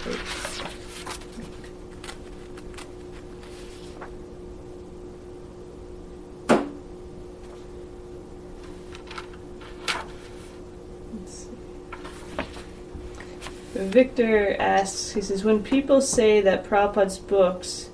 [13.95, 17.91] Victor asks, he says, when people say that Prabhupada's books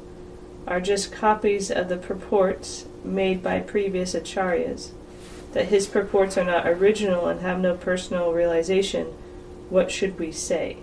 [0.66, 4.94] are just copies of the purports made by previous acharyas,
[5.54, 9.14] that his purports are not original and have no personal realization,
[9.70, 10.78] what should we say?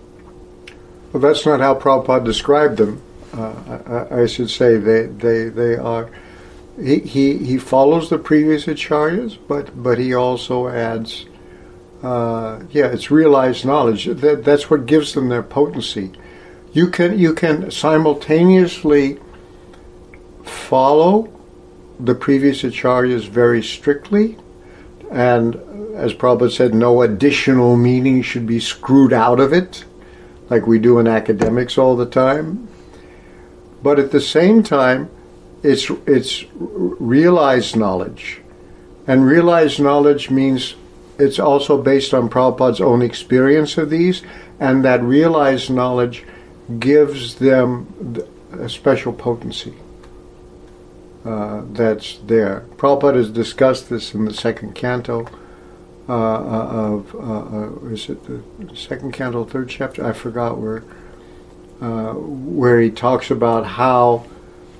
[1.11, 3.01] Well, that's not how Prabhupada described them.
[3.33, 6.09] Uh, I, I, should say they, they, they are.
[6.81, 11.25] He, he, he follows the previous acharyas, but, but he also adds
[12.01, 14.05] uh, yeah, it's realized knowledge.
[14.05, 16.11] That, that's what gives them their potency.
[16.71, 19.19] You can you can simultaneously
[20.43, 21.29] follow
[21.99, 24.37] the previous acharyas very strictly,
[25.11, 25.55] and
[25.95, 29.83] as Prabhupada said, no additional meaning should be screwed out of it,
[30.49, 32.67] like we do in academics all the time.
[33.83, 35.09] But at the same time,
[35.63, 38.41] it's it's realized knowledge,
[39.07, 40.75] and realized knowledge means
[41.19, 44.23] it's also based on Prabhupada's own experience of these,
[44.59, 46.23] and that realized knowledge
[46.79, 49.73] gives them a special potency
[51.25, 52.65] uh, that's there.
[52.77, 55.27] Prabhupada has discussed this in the second canto
[56.07, 60.03] uh, uh of, uh, uh, is it the second canto, third chapter?
[60.03, 60.79] I forgot where,
[61.79, 64.25] where he talks about how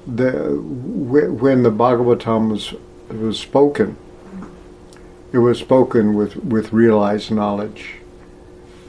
[0.08, 2.74] the when the Bhagavatam was
[3.10, 3.96] was spoken,
[5.32, 7.96] it was spoken with, with realized knowledge.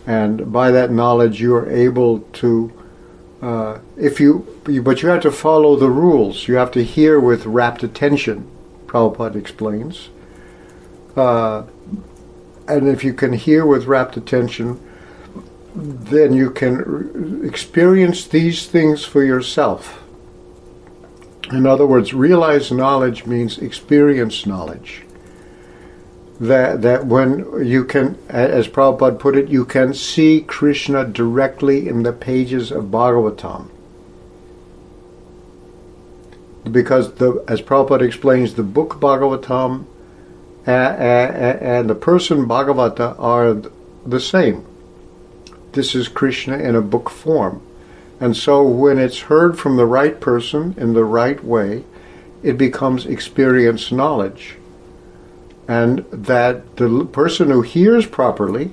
[0.07, 2.73] And by that knowledge, you are able to,
[3.43, 4.47] uh, if you,
[4.83, 6.49] but you have to follow the rules.
[6.49, 8.51] You have to hear with rapt attention,
[8.87, 10.09] Prabhupada explains.
[11.15, 11.65] Uh,
[12.67, 14.81] and if you can hear with rapt attention,
[15.75, 20.03] then you can experience these things for yourself.
[21.53, 25.03] In other words, realized knowledge means experience knowledge
[26.41, 32.03] that that when you can, as Prabhupada put it, you can see Krishna directly in
[32.03, 33.69] the pages of Bhagavatam.
[36.71, 39.85] Because the, as Prabhupada explains, the book Bhagavatam
[40.67, 43.55] and the person Bhagavata are
[44.07, 44.65] the same.
[45.73, 47.61] This is Krishna in a book form.
[48.19, 51.85] And so when it's heard from the right person in the right way,
[52.43, 54.57] it becomes experience knowledge
[55.71, 58.73] and that the person who hears properly,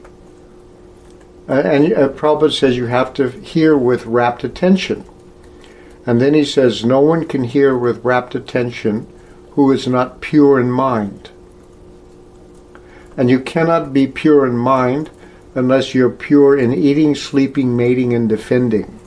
[1.48, 5.06] and uh, Prabhupada says you have to hear with rapt attention.
[6.08, 9.06] And then he says, no one can hear with rapt attention
[9.52, 11.30] who is not pure in mind.
[13.16, 15.12] And you cannot be pure in mind
[15.54, 19.00] unless you're pure in eating, sleeping, mating, and defending.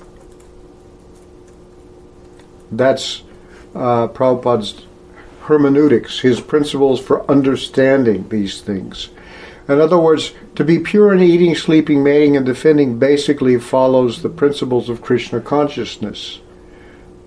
[2.70, 3.24] That's
[3.74, 4.86] uh, Prabhupada's
[5.50, 9.10] hermeneutics, his principles for understanding these things.
[9.68, 14.28] In other words, to be pure in eating, sleeping, mating, and defending basically follows the
[14.28, 16.40] principles of Krishna consciousness.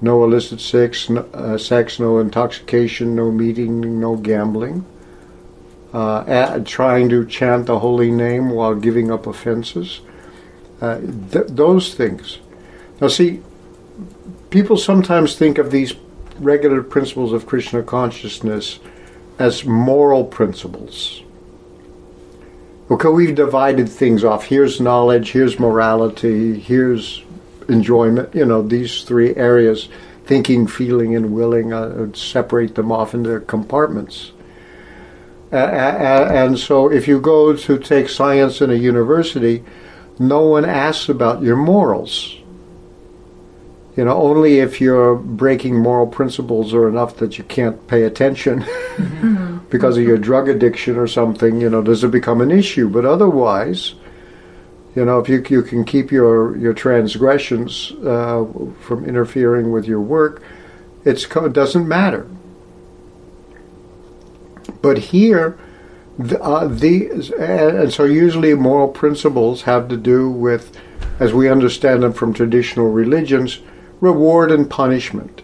[0.02, 4.86] No illicit sex, no, uh, sex, no intoxication, no meeting, no gambling.
[5.94, 10.02] Uh, trying to chant the holy name while giving up offenses.
[10.82, 11.00] Uh,
[11.32, 12.40] th- those things.
[13.00, 13.42] Now, see,
[14.50, 15.94] people sometimes think of these
[16.40, 18.80] regular principles of Krishna consciousness
[19.40, 21.24] as moral principles.
[22.92, 24.46] Okay, we've divided things off.
[24.46, 27.24] Here's knowledge, here's morality, here's
[27.70, 28.36] enjoyment.
[28.36, 29.90] You know, these three areas
[30.26, 34.32] thinking, feeling, and willing uh, separate them off into compartments.
[35.52, 39.64] Uh, and so, if you go to take science in a university,
[40.20, 42.38] no one asks about your morals.
[43.96, 48.62] You know, only if you're breaking moral principles or enough that you can't pay attention
[48.62, 49.58] mm-hmm.
[49.70, 52.90] because of your drug addiction or something, you know, does it become an issue.
[52.90, 53.94] But otherwise,
[54.96, 58.46] you know, if you, you can keep your, your transgressions uh,
[58.82, 60.42] from interfering with your work,
[61.06, 62.28] it's, it doesn't matter.
[64.82, 65.58] But here,
[66.18, 70.78] the, uh, the, and so usually moral principles have to do with,
[71.20, 73.60] as we understand them from traditional religions,
[74.04, 75.42] reward and punishment.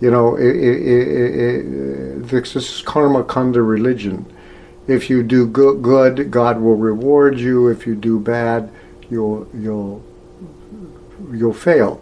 [0.00, 4.24] You know, it, it, it, this is karma kanda religion.
[4.86, 7.66] If you do good, God will reward you.
[7.66, 8.70] If you do bad,
[9.10, 10.04] you'll you'll
[11.32, 12.00] you'll fail.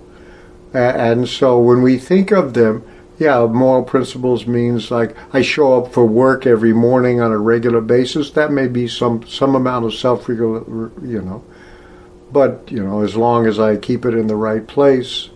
[0.74, 2.84] And so when we think of them,
[3.18, 7.80] yeah, moral principles means like I show up for work every morning on a regular
[7.80, 8.32] basis.
[8.32, 11.42] That may be some some amount of self you know
[12.34, 15.30] but you know, as long as I keep it in the right place.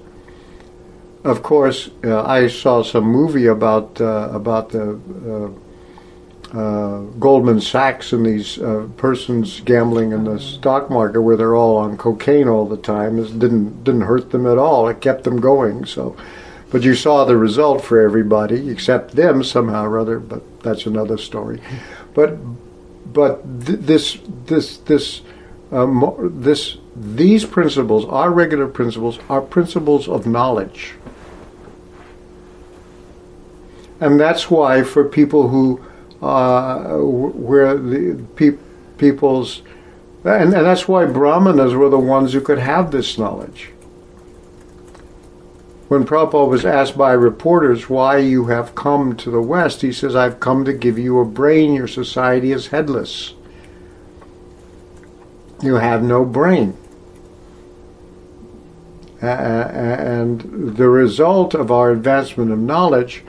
[1.24, 4.98] Of course, uh, I saw some movie about uh, about the
[5.34, 11.56] uh, uh Goldman Sachs and these uh, persons gambling in the stock market, where they're
[11.56, 13.18] all on cocaine all the time.
[13.18, 14.88] It didn't didn't hurt them at all.
[14.88, 15.86] It kept them going.
[15.86, 16.16] So,
[16.70, 20.18] but you saw the result for everybody except them somehow or other.
[20.18, 21.60] But that's another story.
[22.14, 22.38] But
[23.12, 25.22] but th- this this this
[25.70, 25.86] uh,
[26.20, 30.94] this these principles, our regular principles, are principles of knowledge.
[34.00, 35.84] And that's why, for people who
[36.22, 38.58] uh, where the pe-
[38.96, 39.62] people's
[40.24, 43.70] and, and that's why brahmanas were the ones who could have this knowledge.
[45.88, 50.14] When Prabhupada was asked by reporters why you have come to the West, he says,
[50.14, 51.72] I've come to give you a brain.
[51.72, 53.32] Your society is headless.
[55.62, 56.76] You have no brain.
[59.20, 63.24] Uh, and the result of our advancement of knowledge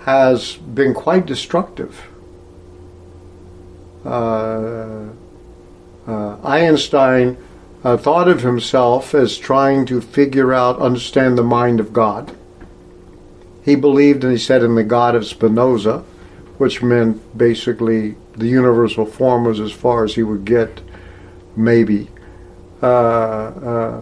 [0.00, 2.08] has been quite destructive.
[4.06, 5.08] Uh,
[6.06, 7.36] uh, Einstein
[7.84, 12.34] uh, thought of himself as trying to figure out, understand the mind of God.
[13.62, 15.98] He believed, and he said, in the God of Spinoza,
[16.56, 20.80] which meant basically the universal form was as far as he would get,
[21.54, 22.08] maybe.
[22.80, 24.00] Uh,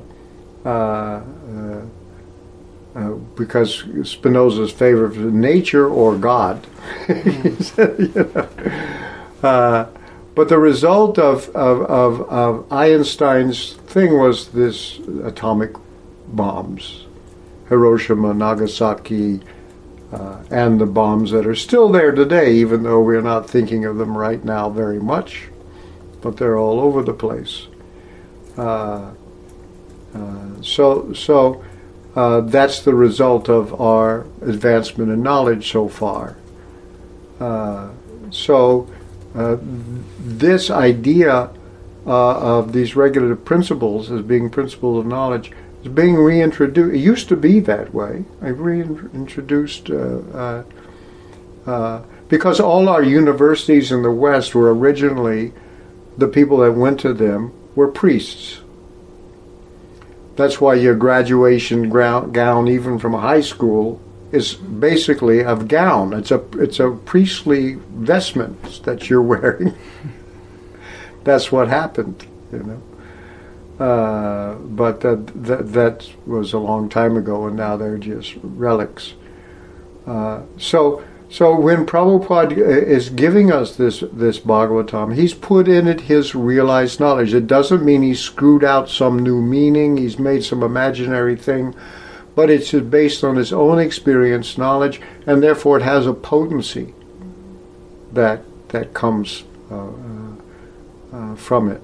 [0.67, 1.23] uh,
[1.55, 1.83] uh,
[2.95, 6.67] uh because Spinoza's favor of nature or God.
[7.09, 8.13] you
[9.43, 9.89] know,
[10.37, 15.75] but the result of, of, of, of Einstein's thing was this atomic
[16.29, 17.07] bombs,
[17.71, 19.41] Hiroshima, Nagasaki,
[20.13, 23.97] uh, and the bombs that are still there today, even though we're not thinking of
[23.97, 25.49] them right now very much,
[26.21, 27.69] but they're all over the place.
[30.15, 31.65] Uh, so, so
[32.15, 36.37] uh, that's the result of our advancement in knowledge so far.
[37.39, 37.91] Uh,
[38.31, 38.89] so
[40.19, 41.51] this idea
[42.07, 45.53] of these regulative principles as being principles of knowledge
[45.83, 46.95] is being reintroduced.
[46.95, 48.25] It used to be that way.
[48.41, 49.91] I reintroduced
[52.29, 55.53] because all our universities in the West were originally
[56.17, 58.61] the people that went to them were priests.
[60.37, 64.01] That's why your graduation gown, even from high school,
[64.33, 66.13] is basically a gown.
[66.13, 69.75] It's a it's a priestly vestment that you're wearing.
[71.25, 73.85] That's what happened, you know.
[73.85, 79.15] Uh, but that, that that was a long time ago, and now they're just relics.
[80.07, 81.03] Uh, so
[81.37, 87.01] so when Prabhupada is giving us this this Bhagavatam, he's put in it his realized
[87.01, 87.35] knowledge.
[87.35, 89.97] It doesn't mean he's screwed out some new meaning.
[89.97, 91.75] He's made some imaginary thing
[92.37, 96.95] but it's based on his own experience, knowledge, and therefore it has a potency
[98.13, 99.93] that that comes uh, uh,
[101.13, 101.81] uh, from it.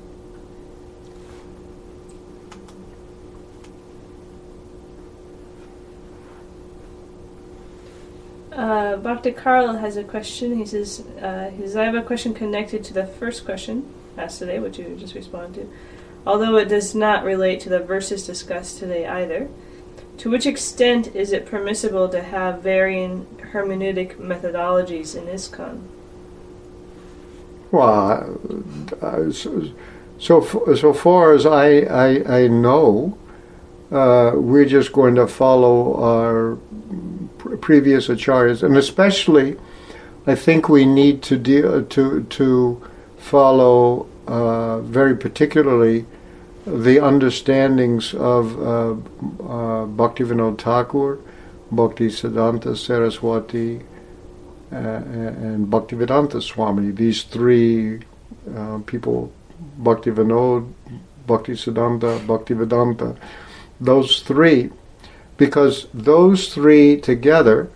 [8.63, 10.57] Uh, Bhakti Carl has a question.
[10.57, 14.39] He says, uh, he says, I have a question connected to the first question asked
[14.39, 15.69] today, which you just responded to,
[16.25, 19.49] although it does not relate to the verses discussed today either.
[20.19, 25.83] To which extent is it permissible to have varying hermeneutic methodologies in ISKCON?
[27.73, 28.39] Well,
[29.01, 29.73] uh, so,
[30.21, 33.19] so, so far as I, I, I know,
[33.91, 36.59] uh, we're just going to follow our
[37.61, 39.57] previous acharyas, and especially,
[40.27, 42.83] I think we need to deal to to
[43.19, 46.07] follow uh, very particularly
[46.65, 51.19] the understandings of uh, uh, Bhaktivinoda Thakur,
[51.73, 53.81] Bhakti Siddhanta Saraswati,
[54.71, 56.93] uh, and Bhaktivedanta Swami.
[56.93, 58.01] These three
[58.57, 59.33] uh, people,
[59.81, 60.73] Bhaktivinoda,
[61.27, 63.17] Bhakti Siddhanta, Bhaktivedanta,
[63.81, 64.71] those three,
[65.37, 67.69] because those three together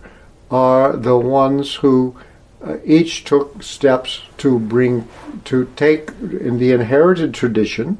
[0.49, 2.15] are the ones who
[2.63, 5.07] uh, each took steps to bring,
[5.45, 7.97] to take in the inherited tradition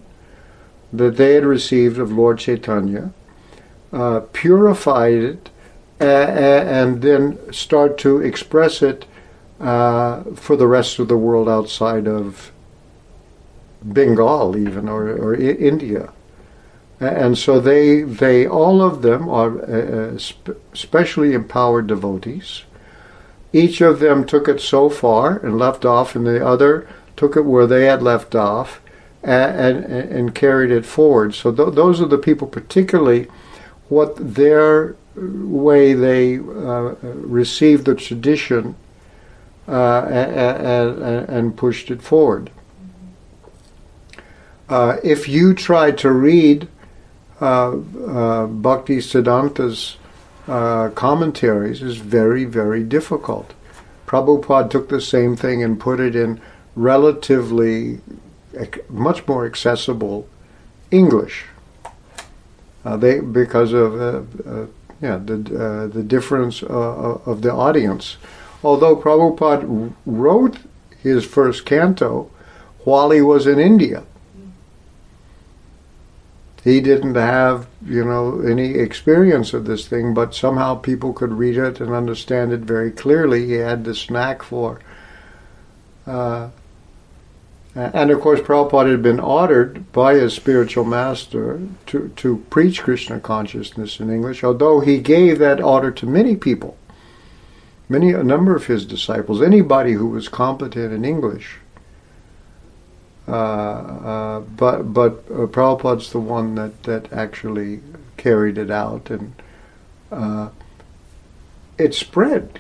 [0.92, 3.12] that they had received of Lord Chaitanya,
[3.92, 5.50] uh, purified it,
[6.00, 9.06] uh, and then start to express it
[9.60, 12.52] uh, for the rest of the world outside of
[13.84, 16.14] Bengal, even or, or I- India.
[17.00, 22.64] And so they, they, all of them are uh, uh, sp- specially empowered devotees.
[23.54, 27.46] Each of them took it so far and left off, and the other took it
[27.46, 28.82] where they had left off
[29.24, 31.36] and, and, and carried it forward.
[31.36, 33.28] So th- those are the people, particularly
[33.90, 38.76] what their way they uh, received the tradition
[39.68, 42.50] uh, and, and, pushed it forward.
[44.70, 46.68] Uh, if you try to read
[47.40, 49.98] Bhakti Siddhanta's
[50.48, 53.54] uh, commentaries, is very, very difficult.
[54.08, 56.40] Prabhupada took the same thing and put it in
[56.76, 58.00] relatively
[58.90, 60.28] much more accessible
[60.90, 61.46] English.
[62.86, 64.66] Uh, they because of uh, uh,
[65.02, 68.18] yeah the uh, the difference uh, uh, of the audience.
[68.64, 70.58] although Prabhupada wrote
[71.02, 72.30] his first canto
[72.84, 74.04] while he was in India.
[76.68, 81.56] He didn't have, you know, any experience of this thing, but somehow people could read
[81.56, 83.46] it and understand it very clearly.
[83.46, 84.82] He had this knack for.
[86.06, 86.50] Uh,
[87.74, 93.22] and of course, Prabhupada had been ordered by his spiritual master to, to preach Krishna
[93.22, 96.78] consciousness in English, although he gave that order to many people,
[97.88, 101.60] many a number of his disciples, anybody who was competent in English.
[103.28, 107.82] Uh, uh, but but uh, Prabhupada's the one that, that actually
[108.16, 109.34] carried it out, and
[110.12, 110.50] uh,
[111.78, 112.60] it spread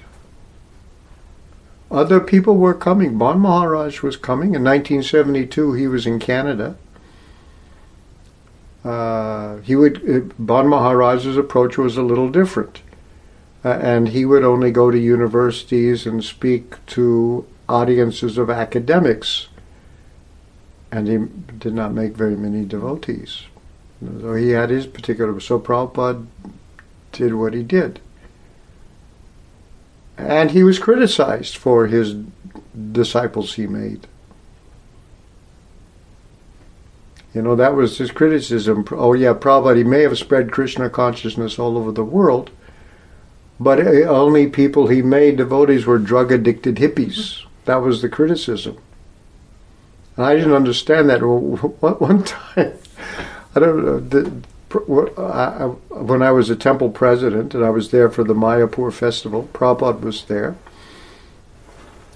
[1.89, 3.18] other people were coming.
[3.18, 4.55] Bon Maharaj was coming.
[4.55, 6.76] In 1972, he was in Canada.
[8.84, 12.82] Uh, he would uh, Bon Maharaj's approach was a little different,
[13.63, 19.47] uh, and he would only go to universities and speak to audiences of academics,
[20.92, 21.18] and he
[21.58, 23.44] did not make very many devotees.
[24.22, 25.40] So he had his particular.
[25.40, 26.26] So Prabhupada
[27.12, 28.00] did what he did
[30.18, 32.16] and he was criticized for his
[32.92, 34.08] disciples he made.
[37.34, 38.86] You know, that was his criticism.
[38.92, 42.50] Oh, yeah, Prabhupada, he may have spread Krishna consciousness all over the world,
[43.60, 47.44] but eh, only people he made devotees were drug addicted hippies.
[47.66, 48.78] That was the criticism.
[50.18, 51.22] And I didn't understand that.
[51.22, 52.74] One time,
[53.55, 58.24] I don't uh, know, when I was a temple president and I was there for
[58.24, 60.57] the Mayapur festival, Prabhupada was there,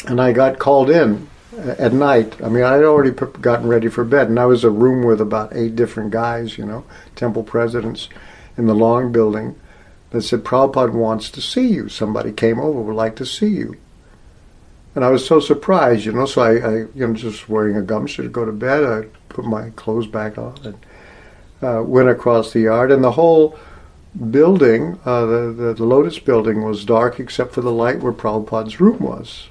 [0.07, 2.41] and I got called in uh, at night.
[2.43, 5.21] I mean, I had already gotten ready for bed, and I was a room with
[5.21, 6.83] about eight different guys, you know,
[7.15, 8.09] temple presidents
[8.57, 9.55] in the long building
[10.09, 11.87] that said, Prabhupada wants to see you.
[11.87, 13.77] Somebody came over, would like to see you.
[14.93, 17.81] And I was so surprised, you know, so I, I you know, just wearing a
[17.81, 18.83] gumsuit to go to bed.
[18.83, 20.85] I put my clothes back on and
[21.61, 23.57] uh, went across the yard, and the whole
[24.29, 28.81] building, uh, the, the, the Lotus building, was dark except for the light where Prabhupada's
[28.81, 29.47] room was.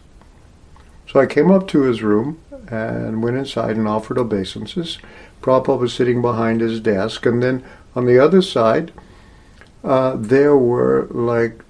[1.08, 4.98] So I came up to his room and went inside and offered obeisances.
[5.40, 7.64] Prabhupada was sitting behind his desk, and then
[7.96, 8.92] on the other side,
[9.82, 11.64] uh, there were like,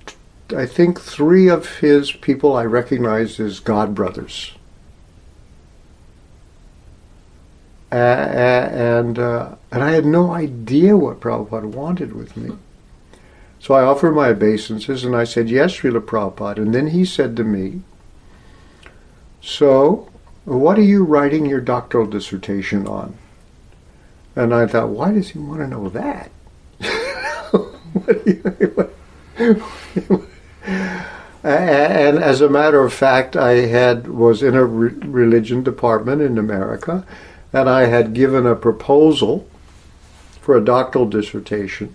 [0.52, 4.52] I think, three of his people I recognized as God brothers.
[7.92, 12.56] Uh, and uh, and I had no idea what Prabhupada wanted with me.
[13.58, 16.58] So I offered my obeisances and I said, Yes, Srila Prabhupada.
[16.58, 17.82] And then he said to me,
[19.42, 20.08] So,
[20.44, 23.18] what are you writing your doctoral dissertation on?
[24.36, 26.30] And I thought, Why does he want to know that?
[31.42, 36.38] and as a matter of fact, I had was in a re- religion department in
[36.38, 37.06] America
[37.52, 39.48] and I had given a proposal
[40.40, 41.94] for a doctoral dissertation,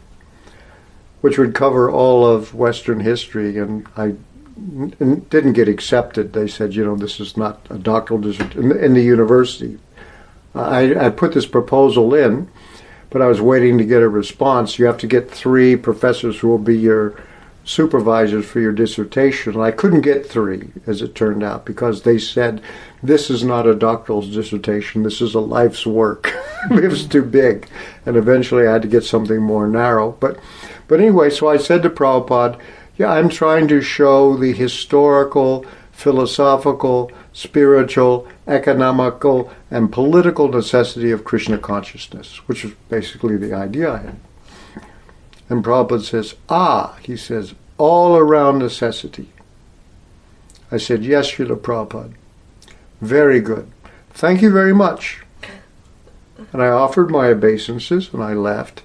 [1.22, 4.16] which would cover all of Western history, and I
[4.56, 6.34] didn't get accepted.
[6.34, 9.80] They said, you know, this is not a doctoral dissertation in the university.
[10.54, 12.50] I, I put this proposal in,
[13.10, 14.80] but I was waiting to get a response.
[14.80, 17.22] You have to get three professors who will be your
[17.66, 19.60] supervisors for your dissertation.
[19.60, 22.62] I couldn't get three, as it turned out, because they said,
[23.02, 26.32] this is not a doctoral dissertation, this is a life's work.
[26.72, 27.68] it was too big.
[28.06, 30.12] And eventually I had to get something more narrow.
[30.12, 30.40] But,
[30.88, 32.60] but anyway, so I said to Prabhupada,
[32.98, 41.58] yeah, I'm trying to show the historical, philosophical, spiritual, economical, and political necessity of Krishna
[41.58, 44.20] consciousness, which is basically the idea I had.
[45.50, 49.30] And Prabhupada says, Ah, he says, all around necessity.
[50.72, 52.14] I said, Yes, Srila Prabhupada.
[53.02, 53.70] Very good.
[54.12, 55.22] Thank you very much.
[56.52, 58.82] And I offered my obeisances and I left.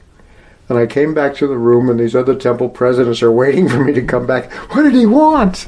[0.69, 3.83] And I came back to the room, and these other temple presidents are waiting for
[3.83, 4.53] me to come back.
[4.73, 5.67] What did he want?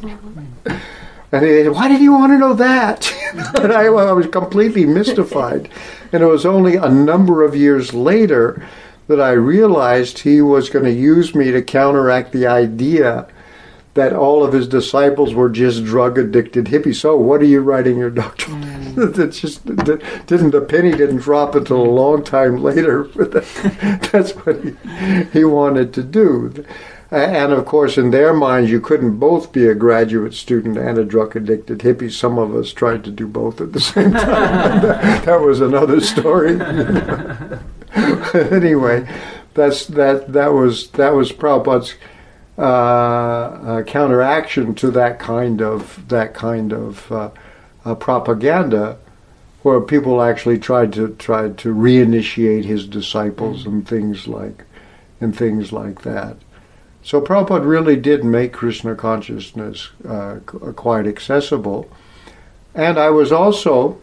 [1.33, 3.13] And they said, Why did he want to know that?
[3.57, 5.69] and I, I was completely mystified.
[6.13, 8.65] And it was only a number of years later
[9.15, 13.29] that I realized he was going to use me to counteract the idea
[13.95, 16.97] that all of his disciples were just drug addicted hippies.
[16.97, 18.57] So, what are you writing your doctoral?
[18.59, 19.15] Mm.
[19.17, 23.05] that just didn't the penny didn't drop until a long time later.
[23.15, 23.33] But
[24.11, 24.75] that's what he,
[25.33, 26.65] he wanted to do.
[27.11, 31.05] And of course, in their minds, you couldn't both be a graduate student and a
[31.05, 32.11] drug addicted hippie.
[32.11, 34.81] Some of us tried to do both at the same time.
[34.81, 36.57] that, that was another story.
[38.35, 39.07] anyway,
[39.55, 41.95] that's that that was that was Prabhupada's
[42.57, 47.31] uh, uh, counteraction to that kind of that kind of uh,
[47.85, 48.99] uh, propaganda,
[49.63, 54.65] where people actually tried to tried to reinitiate his disciples and things like
[55.21, 56.37] and things like that.
[57.03, 61.91] So Prabhupada really did make Krishna consciousness uh, quite accessible.
[62.75, 64.01] And I was also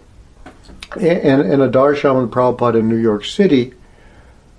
[0.98, 3.74] in, in a darshan with Prabhupada in New York City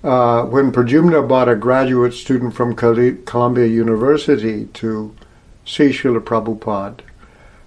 [0.03, 5.15] uh, when Pradyumna brought a graduate student from Col- Columbia University to
[5.65, 7.01] see Srila Prabhupada.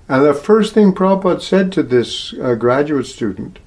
[0.08, 3.58] And the first thing Prabhupada said to this uh, graduate student,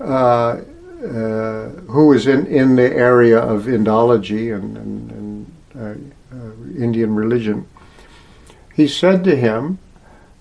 [0.00, 0.60] uh,
[0.98, 7.66] uh, who was in, in the area of Indology and, and, and uh, Indian religion,
[8.74, 9.78] he said to him,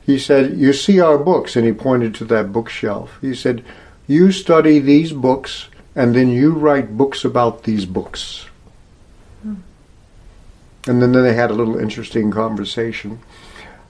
[0.02, 3.18] he said, You see our books, and he pointed to that bookshelf.
[3.22, 3.64] He said,
[4.08, 8.45] You study these books, and then you write books about these books.
[9.43, 13.20] And then, then they had a little interesting conversation.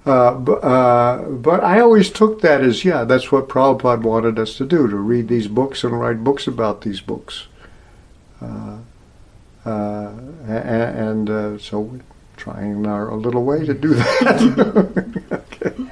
[0.06, 4.56] Uh, but, uh, but I always took that as, yeah, that's what Prabhupada wanted us
[4.56, 7.48] to do, to read these books and write books about these books.
[8.42, 8.78] Uh,
[9.66, 10.14] uh,
[10.48, 12.02] and uh, so we're
[12.38, 15.44] trying our little way to do that.
[15.62, 15.92] okay.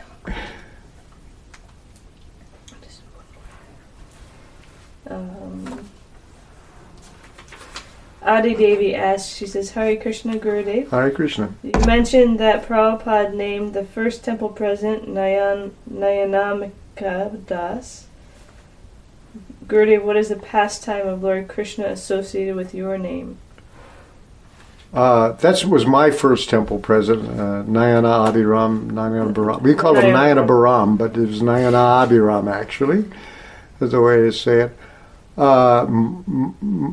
[8.26, 10.90] Adi Devi asks, she says, Hare Krishna Gurudev.
[10.90, 11.54] Hare Krishna.
[11.62, 18.08] You mentioned that Prabhupada named the first temple president Nayan, Nayanamika Das.
[19.68, 23.38] Gurudev, what is the pastime of Lord Krishna associated with your name?
[24.92, 29.62] Uh, that was my first temple president, uh, Nayana Abhiram, Nayana Baram.
[29.62, 30.46] We call him Nayana.
[30.46, 33.06] Nayana Baram, but it was Nayana Abhiram actually,
[33.82, 34.78] is the way to say it.
[35.38, 35.86] Uh,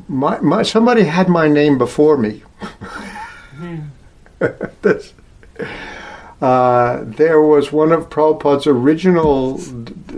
[0.08, 2.42] my, my, somebody had my name before me.
[4.82, 5.12] That's,
[6.40, 9.60] uh, there was one of Prabhupada's original,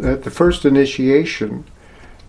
[0.03, 1.65] at the first initiation,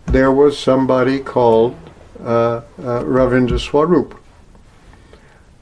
[0.04, 1.74] there was somebody called
[2.20, 2.62] uh, uh,
[3.02, 4.20] Ravindra Swarup.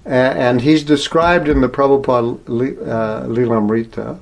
[0.05, 4.19] A- and he's described in the Prabhupada Li- uh, Lilamrita.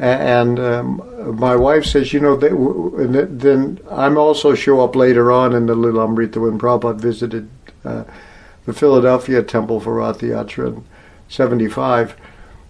[0.00, 5.30] And um, my wife says, you know, they, and then I'm also show up later
[5.30, 7.50] on in the Lilamrita when Prabhupada visited
[7.84, 8.04] uh,
[8.64, 10.84] the Philadelphia Temple for Rath Yatra in
[11.28, 12.16] 75.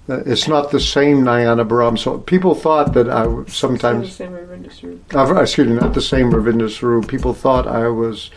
[0.08, 1.96] Uh, It's not the same Nayana Baram.
[1.96, 4.32] So people thought that I w- sometimes the Same
[4.72, 5.14] Swarup.
[5.14, 7.06] uh, excuse me, not the same Ravindra Swarup.
[7.06, 8.32] People thought I was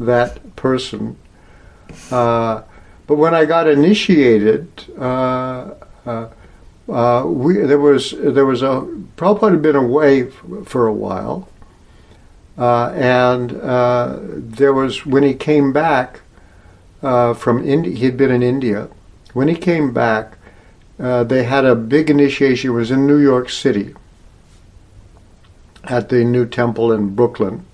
[0.00, 1.16] that person.
[2.10, 2.62] Uh,
[3.06, 4.66] but when I got initiated,
[6.88, 10.24] uh, we, there was there was a Prabhupada had been away
[10.64, 11.48] for a while,
[12.58, 16.20] uh, and uh, there was when he came back
[17.02, 17.94] uh, from India.
[17.94, 18.88] He had been in India.
[19.32, 20.36] When he came back,
[20.98, 22.70] uh, they had a big initiation.
[22.70, 23.94] It was in New York City
[25.84, 27.64] at the new temple in Brooklyn.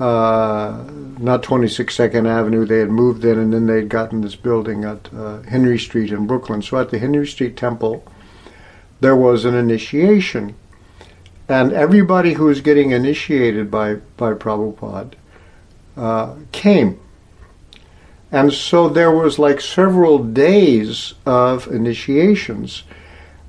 [0.00, 0.82] Uh,
[1.18, 2.64] not 26 Second Avenue.
[2.64, 6.26] They had moved in, and then they'd gotten this building at uh, Henry Street in
[6.26, 6.62] Brooklyn.
[6.62, 8.02] So at the Henry Street Temple,
[9.00, 10.54] there was an initiation,
[11.50, 15.12] and everybody who was getting initiated by by Prabhupada
[15.98, 16.98] uh, came.
[18.32, 22.84] And so there was like several days of initiations,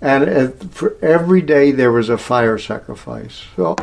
[0.02, 3.46] and uh, for every day there was a fire sacrifice.
[3.56, 3.78] So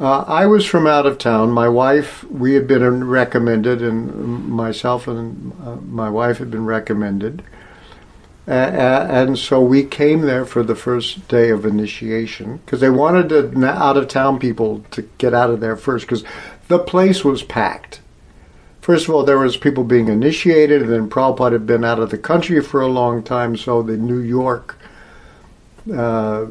[0.00, 1.50] uh, I was from out of town.
[1.50, 7.42] My wife, we had been recommended, and myself and uh, my wife had been recommended.
[8.46, 13.28] Uh, and so we came there for the first day of initiation because they wanted
[13.28, 16.24] the out of town people to get out of there first because
[16.68, 18.00] the place was packed.
[18.80, 22.08] First of all, there was people being initiated, and then Prabhupada had been out of
[22.08, 24.78] the country for a long time, so the New York
[25.94, 26.46] uh,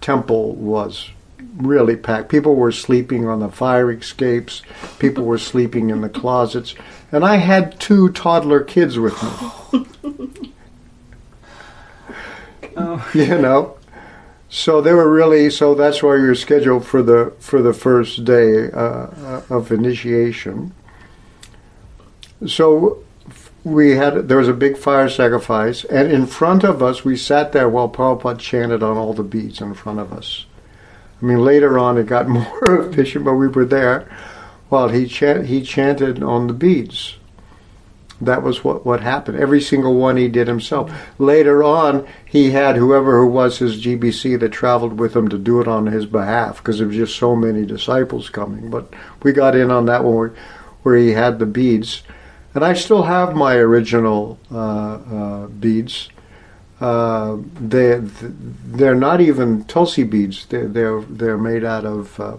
[0.00, 1.08] temple was
[1.56, 2.28] really packed.
[2.28, 4.62] People were sleeping on the fire escapes.
[4.98, 6.74] People were sleeping in the closets,
[7.10, 9.86] and I had two toddler kids with me.
[12.74, 13.10] Oh.
[13.12, 13.76] you know.
[14.48, 18.70] So they were really so that's why you're scheduled for the for the first day
[18.70, 20.74] uh, of initiation.
[22.46, 23.02] So
[23.64, 27.52] we had there was a big fire sacrifice, and in front of us we sat
[27.52, 30.44] there while Prabhupada chanted on all the beads in front of us.
[31.22, 34.10] I mean, later on it got more efficient, but we were there
[34.72, 37.18] while he chant, he chanted on the beads.
[38.22, 39.38] That was what, what happened.
[39.38, 40.90] Every single one he did himself.
[41.18, 45.60] Later on, he had whoever who was his GBC that traveled with him to do
[45.60, 48.70] it on his behalf because there was just so many disciples coming.
[48.70, 50.34] But we got in on that one
[50.82, 52.02] where, he had the beads.
[52.54, 56.08] And I still have my original uh, uh, beads.
[56.82, 60.46] Uh, they they're not even tulsi beads.
[60.46, 62.36] They're they're, they're made out of uh,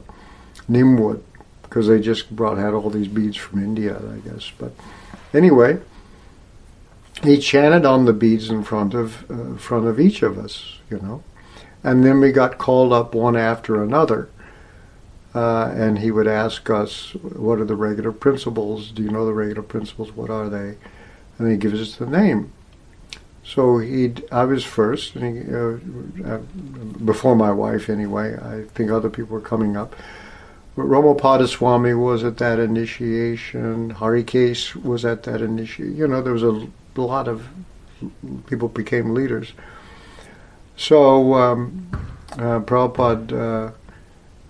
[0.67, 1.23] neem wood
[1.61, 4.51] because they just brought had all these beads from India, I guess.
[4.57, 4.73] But
[5.33, 5.79] anyway,
[7.23, 10.97] he chanted on the beads in front of uh, front of each of us, you
[10.97, 11.23] know,
[11.81, 14.29] and then we got called up one after another.
[15.33, 18.91] Uh, and he would ask us, "What are the regular principles?
[18.91, 20.11] Do you know the regular principles?
[20.11, 20.75] What are they?"
[21.39, 22.51] And he gives us the name.
[23.45, 26.37] So he, I was first, and he, uh, uh,
[27.03, 28.35] before my wife anyway.
[28.37, 29.95] I think other people were coming up.
[30.75, 33.93] But Romapada Swami was at that initiation.
[33.95, 35.95] Harikesh was at that initiation.
[35.95, 37.47] You know, there was a lot of
[38.47, 39.53] people became leaders.
[40.75, 41.89] So um,
[42.33, 43.73] uh, Prabhupada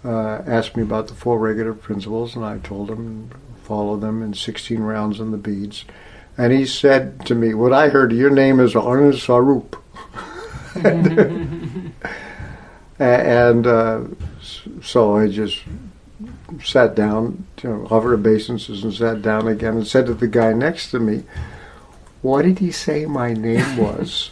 [0.05, 3.31] uh, uh, asked me about the four regular principles, and I told him
[3.63, 5.85] follow them in 16 rounds on the beads.
[6.37, 9.75] And he said to me, "What I heard, your name is Anand Swarup."
[10.75, 11.93] and,
[12.99, 14.01] and uh,
[14.81, 15.61] so I just
[16.63, 20.53] sat down, you know, hovered obeisances and sat down again and said to the guy
[20.53, 21.23] next to me,
[22.21, 24.31] What did he say my name was?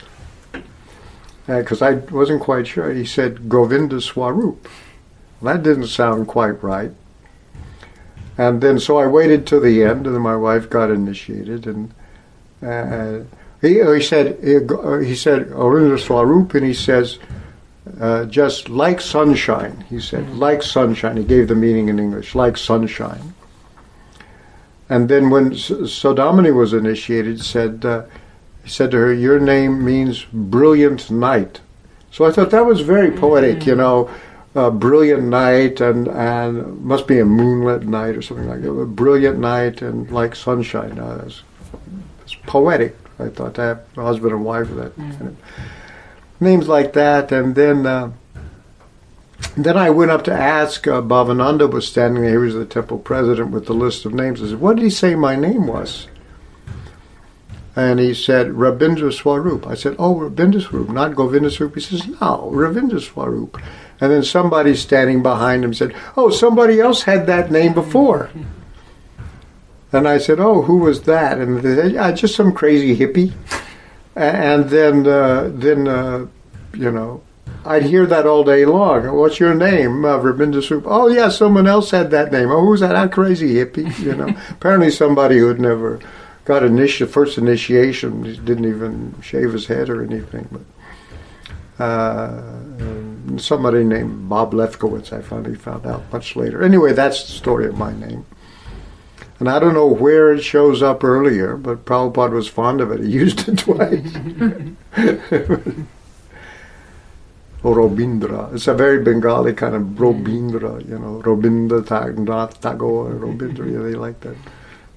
[1.48, 2.94] Because uh, I wasn't quite sure.
[2.94, 4.68] He said Govinda Swarup.
[5.42, 6.92] That didn't sound quite right.
[8.42, 11.94] And then, so I waited till the end, and then my wife got initiated, and
[12.64, 13.20] uh,
[13.62, 17.20] he, he said he, said Govinda Swarup, and he says
[18.00, 20.40] uh, just like sunshine, he said, mm-hmm.
[20.40, 21.18] like sunshine.
[21.18, 23.36] He gave the meaning in English, like sunshine.
[24.90, 28.06] And then when Sodamini was initiated, said uh,
[28.64, 31.62] he said to her, "Your name means brilliant night."
[32.10, 33.70] So I thought that was very poetic, mm-hmm.
[33.70, 34.10] you know,
[34.54, 38.70] a brilliant night and and must be a moonlit night or something like that.
[38.70, 41.00] A brilliant night and like sunshine.
[41.00, 41.44] Uh, it's,
[42.24, 42.96] it's poetic.
[43.20, 44.98] I thought to have a husband and wife that.
[44.98, 45.30] Mm-hmm.
[46.40, 47.32] Names like that.
[47.32, 48.12] And then uh,
[49.56, 50.88] then I went up to ask.
[50.88, 52.32] Uh, Bhavananda was standing there.
[52.32, 54.42] He was the temple president with the list of names.
[54.42, 56.08] I said, "What did he say my name was?"
[57.74, 59.66] And he said, Rabindra Swarup.
[59.66, 61.76] I said, Oh, Rabindra Swarup, not Govinda Swarup.
[61.76, 63.58] He says, No, Rabindra Swarup.
[64.02, 68.30] And then somebody standing behind him said, Oh, somebody else had that name before.
[69.94, 71.38] And I said, Oh, who was that?
[71.38, 73.34] And they said, yeah, just some crazy hippie
[74.16, 76.28] and then uh, then uh,
[76.74, 77.24] you know
[77.66, 79.16] I'd hear that all day long.
[79.16, 80.04] What's your name?
[80.04, 80.84] Uh, Rabinda Soup.
[80.88, 82.50] Oh yeah, someone else had that name.
[82.52, 82.94] Oh, who's that?
[82.94, 83.98] That crazy hippie.
[84.00, 86.00] You know, apparently somebody who had never
[86.46, 90.48] got initi- first initiation didn't even shave his head or anything.
[91.78, 92.42] But uh,
[93.40, 96.64] somebody named Bob Lefkowitz, I finally found out much later.
[96.64, 98.26] Anyway, that's the story of my name.
[99.40, 103.02] And I don't know where it shows up earlier, but Prabhupada was fond of it.
[103.02, 104.14] He used it twice.
[107.64, 108.54] Robindra.
[108.54, 111.86] It's a very Bengali kind of Robindra, you know, Robindra
[112.60, 114.36] Tagore, Robindra, yeah, they like that.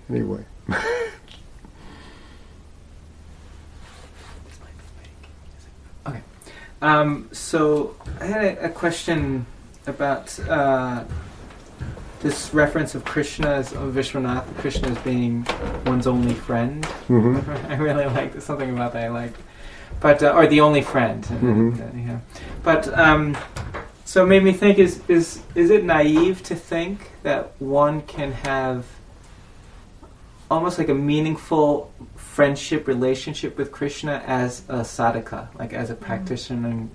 [0.08, 0.44] Anyway.
[6.06, 6.20] okay.
[6.84, 9.46] Um, so I had a, a question
[9.86, 11.04] about uh,
[12.20, 15.46] this reference of Krishna as of Vishwanath, Krishna as being
[15.86, 16.84] one's only friend.
[17.08, 17.50] Mm-hmm.
[17.72, 19.04] I really liked something about that.
[19.04, 19.40] I liked,
[20.00, 21.24] but uh, or the only friend.
[21.24, 21.82] Mm-hmm.
[21.82, 22.20] Uh, yeah.
[22.62, 23.34] But um,
[24.04, 28.32] so it made me think: is is is it naive to think that one can
[28.32, 28.84] have
[30.50, 31.90] almost like a meaningful
[32.34, 36.00] friendship relationship with Krishna as a sadhaka, like as a mm.
[36.00, 36.88] practitioner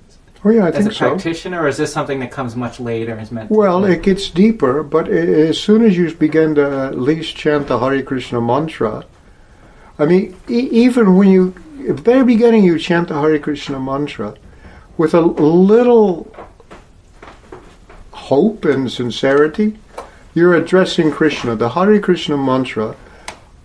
[0.44, 3.20] Oh yeah, I as think a practitioner, or is this something that comes much later?
[3.20, 3.52] Is meant.
[3.52, 7.78] Well, it gets deeper, but as soon as you begin to at least chant the
[7.78, 9.06] Hare Krishna mantra,
[9.98, 11.54] I mean, e- even when you
[11.90, 14.36] at the very beginning you chant the Hare Krishna mantra
[14.98, 16.34] with a little
[18.12, 19.78] hope and sincerity,
[20.34, 21.58] you're addressing Krishna.
[21.58, 22.96] The Hare Krishna mantra,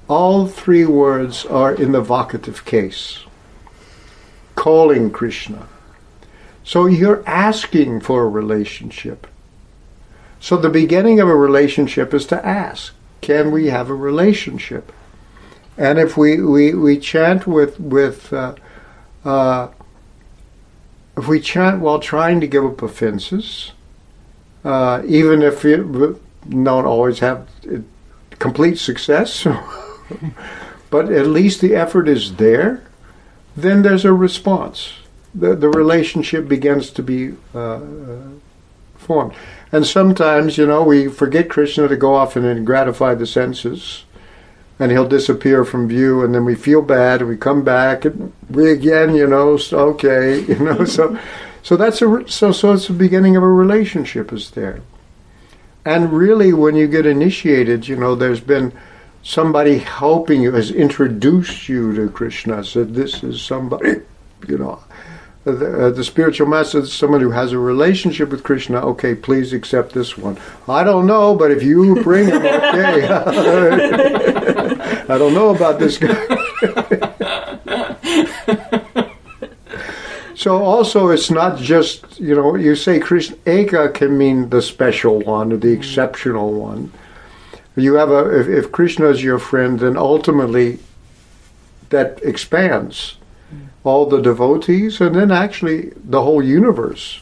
[0.09, 3.25] all three words are in the vocative case,
[4.55, 5.69] calling Krishna
[6.65, 9.27] so you're asking for a relationship.
[10.41, 14.91] So the beginning of a relationship is to ask, can we have a relationship?
[15.77, 18.55] And if we, we, we chant with, with uh,
[19.25, 19.69] uh,
[21.17, 23.73] if we chant while trying to give up offenses,
[24.65, 27.47] uh, even if we don't always have
[28.39, 29.47] complete success,
[30.91, 32.83] but at least the effort is there,
[33.57, 34.95] then there's a response
[35.35, 37.81] the, the relationship begins to be uh, uh,
[38.97, 39.35] formed.
[39.73, 44.05] And sometimes, you know, we forget Krishna to go off and gratify the senses.
[44.79, 48.33] and he'll disappear from view, and then we feel bad, and we come back, and
[48.51, 51.17] we again, you know, okay, you know, so,
[51.63, 54.81] so that's a so so it's the beginning of a relationship is there,
[55.85, 58.73] and really when you get initiated, you know, there's been
[59.25, 63.95] somebody helping you has introduced you to Krishna, said this is somebody,
[64.47, 64.79] you know.
[65.45, 68.81] The, uh, the spiritual master is someone who has a relationship with Krishna.
[68.87, 70.39] Okay, please accept this one.
[70.67, 73.07] I don't know, but if you bring him, okay.
[75.09, 76.15] I don't know about this guy.
[80.35, 85.21] so also, it's not just you know you say Krishna Eka can mean the special
[85.21, 86.91] one or the exceptional one.
[87.77, 90.79] You have a if, if Krishna is your friend, then ultimately
[91.91, 93.17] that expands
[93.85, 97.21] all the devotees and then actually the whole universe.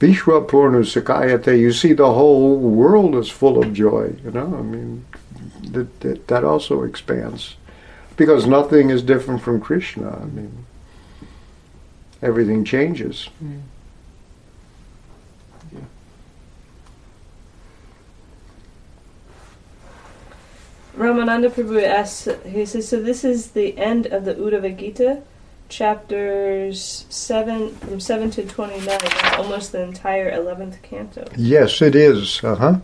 [0.00, 4.62] Vishwa Purna Sakayate, you see the whole world is full of joy, you know, I
[4.62, 5.06] mean,
[5.70, 7.56] that, that, that also expands.
[8.16, 10.66] Because nothing is different from Krishna, I mean,
[12.20, 13.30] everything changes.
[13.42, 13.62] Mm.
[20.96, 25.22] Ramananda Prabhu asks, he says, so this is the end of the Uddhava Gita,
[25.68, 31.26] chapters 7, from 7 to 29, that's almost the entire 11th canto.
[31.36, 32.42] Yes, it is.
[32.42, 32.78] Uh huh.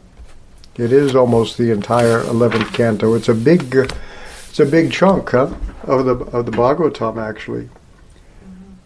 [0.77, 3.13] It is almost the entire eleventh canto.
[3.15, 7.23] It's a big, it's a big chunk, huh, of the of the Bhagavatam.
[7.23, 7.69] Actually,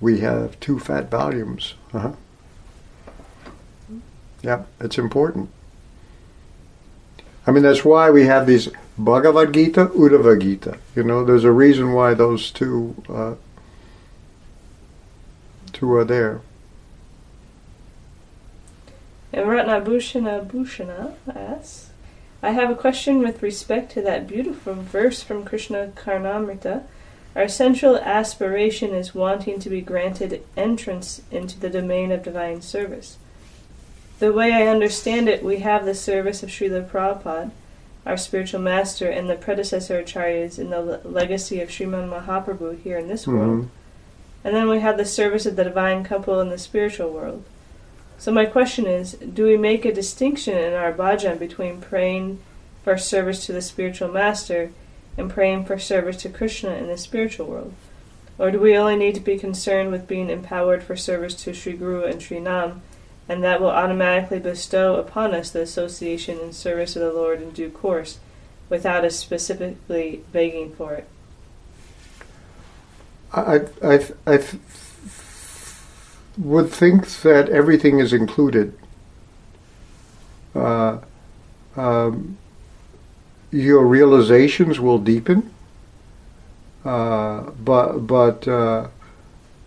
[0.01, 1.75] we have two fat volumes.
[1.93, 2.13] Uh huh.
[4.43, 5.49] Yeah, it's important.
[7.47, 8.69] I mean, that's why we have these
[8.99, 10.79] Bhagavad Gita, Uddhava Gita.
[10.95, 13.35] You know, there's a reason why those two uh,
[15.73, 16.41] two are there.
[19.33, 21.91] And Ratnabhushana Bhushana asks,
[22.43, 26.85] I have a question with respect to that beautiful verse from Krishna Karnamrita.
[27.35, 33.19] Our central aspiration is wanting to be granted entrance into the domain of divine service.
[34.21, 37.51] The way I understand it, we have the service of Srila Prabhupada,
[38.07, 42.97] our spiritual master, and the predecessor acharyas in the le- legacy of Sriman Mahaprabhu here
[42.97, 43.65] in this world.
[43.65, 43.69] Mhm.
[44.45, 47.43] And then we have the service of the divine couple in the spiritual world.
[48.17, 52.39] So my question is, do we make a distinction in our bhajan between praying
[52.85, 54.71] for service to the spiritual master
[55.19, 57.73] and praying for service to Krishna in the spiritual world?
[58.39, 61.73] Or do we only need to be concerned with being empowered for service to Sri
[61.73, 62.83] Guru and Sri Nam,
[63.29, 67.51] and that will automatically bestow upon us the association and service of the Lord in
[67.51, 68.19] due course,
[68.69, 71.09] without us specifically begging for it?
[73.33, 74.45] I, I, I
[76.39, 78.79] would think that everything is included.
[80.55, 80.99] Uh,
[81.77, 82.39] um,
[83.51, 85.51] your realizations will deepen,
[86.85, 88.89] uh, but but uh,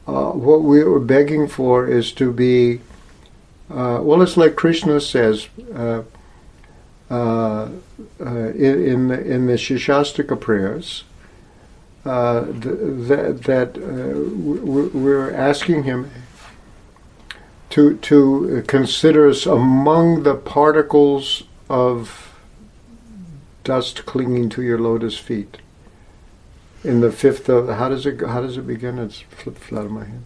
[0.08, 2.82] uh, what we are begging for is to be.
[3.70, 6.02] Uh, well, it's like Krishna says uh,
[7.10, 7.70] uh,
[8.20, 11.04] uh, in in the, Shikshashtaka prayers
[12.06, 14.20] uh, th- that that uh,
[14.94, 16.10] we're asking him
[17.72, 22.36] to to consider us among the particles of
[23.64, 25.58] dust clinging to your lotus feet.
[26.84, 28.98] In the fifth of how does it how does it begin?
[28.98, 30.24] It's flipped out of my head.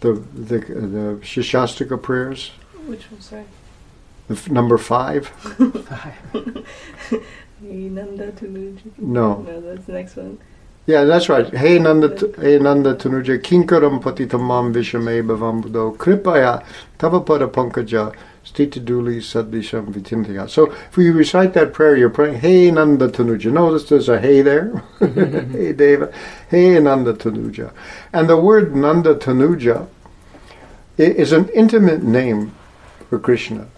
[0.00, 2.52] The the the Shikshashtaka prayers,
[2.86, 3.44] Which one, sorry?
[4.28, 5.26] the f- number five.
[5.88, 6.66] five.
[7.60, 8.78] Nanda Tanuja.
[8.98, 10.38] No, No, that's the next one.
[10.86, 11.52] Yeah, that's right.
[11.52, 12.08] Hey Nanda,
[12.40, 16.64] hey Nanda Tanuja, kinkaram patitamam vishame bhavambudo, kripaya
[16.98, 18.14] tavapada pankaja,
[18.52, 20.48] stitiduli sadvisham vitintya.
[20.48, 23.52] So if you recite that prayer, you're praying, Hey Nanda Tanuja.
[23.52, 24.82] Notice there's a hey there.
[24.98, 26.12] hey Deva.
[26.48, 27.72] Hey Nanda Tanuja.
[28.12, 29.88] And the word Nanda Tanuja
[30.96, 32.54] is an intimate name
[33.08, 33.68] for Krishna.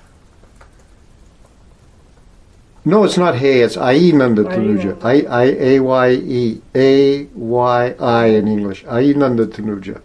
[2.85, 5.03] No, it's not Hey, it's Ai Nanda Tanuja.
[5.05, 8.85] I I A Y E A Y I in English.
[8.87, 10.01] Ai Nanda Tanuja.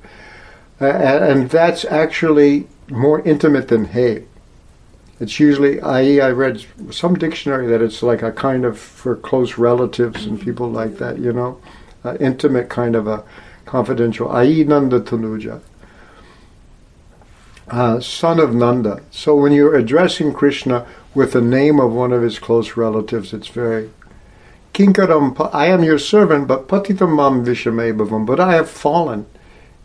[0.81, 4.25] Uh, and that's actually more intimate than Hey.
[5.19, 9.57] It's usually i.e., I read some dictionary that it's like a kind of for close
[9.57, 11.19] relatives and people like that.
[11.19, 11.61] You know,
[12.03, 13.23] uh, intimate kind of a
[13.65, 14.29] confidential.
[14.29, 15.61] Ai Nanda Tanuja.
[17.67, 19.01] Uh, son of Nanda.
[19.09, 20.85] So when you're addressing Krishna
[21.15, 23.89] with the name of one of his close relatives, it's very
[24.73, 25.49] Kinkaram.
[25.53, 28.25] I am your servant, but patitam mam vishame bhavam.
[28.25, 29.25] But I have fallen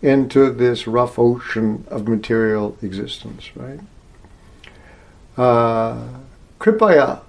[0.03, 3.51] into this rough ocean of material existence.
[3.55, 3.81] Right.
[5.37, 5.97] Uh,
[6.59, 7.21] kripaya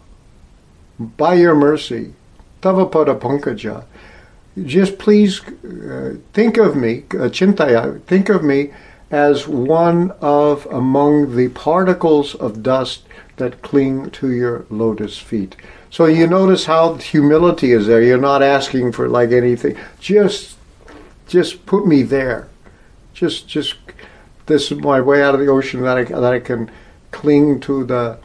[0.99, 2.13] by your mercy,
[2.61, 3.85] Tavapada Pankaja,
[4.65, 8.71] just please uh, think of me, uh, Chintaya, think of me
[9.09, 13.03] as one of among the particles of dust
[13.37, 15.55] that cling to your lotus feet.
[15.89, 18.01] So you notice how humility is there.
[18.01, 19.77] You're not asking for like anything.
[19.99, 20.57] Just,
[21.27, 22.47] just put me there.
[23.13, 23.75] Just, just.
[24.47, 26.69] This is my way out of the ocean that I that I can
[27.11, 28.17] cling to the,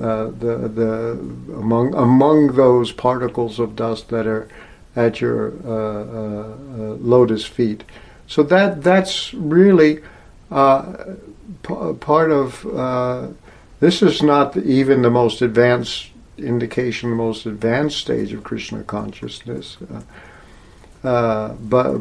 [0.00, 1.10] uh, the the
[1.56, 4.48] among among those particles of dust that are
[4.96, 7.84] at your uh, uh, uh lotus feet.
[8.26, 10.00] So that that's really
[10.50, 11.14] uh,
[11.62, 12.66] p- part of.
[12.66, 13.28] Uh,
[13.80, 19.76] this is not even the most advanced indication, the most advanced stage of Krishna consciousness,
[21.02, 21.98] but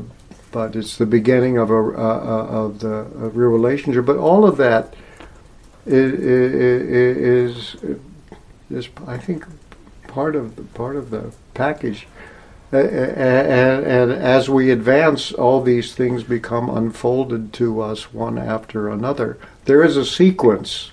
[0.52, 3.04] but it's the beginning of a of the
[3.34, 4.06] real relationship.
[4.06, 4.94] But all of that
[5.86, 7.76] is,
[8.70, 9.46] is, I think
[10.08, 12.08] part of the, part of the package.
[12.72, 19.38] And, and, as we advance, all these things become unfolded to us one after another.
[19.66, 20.92] There is a sequence,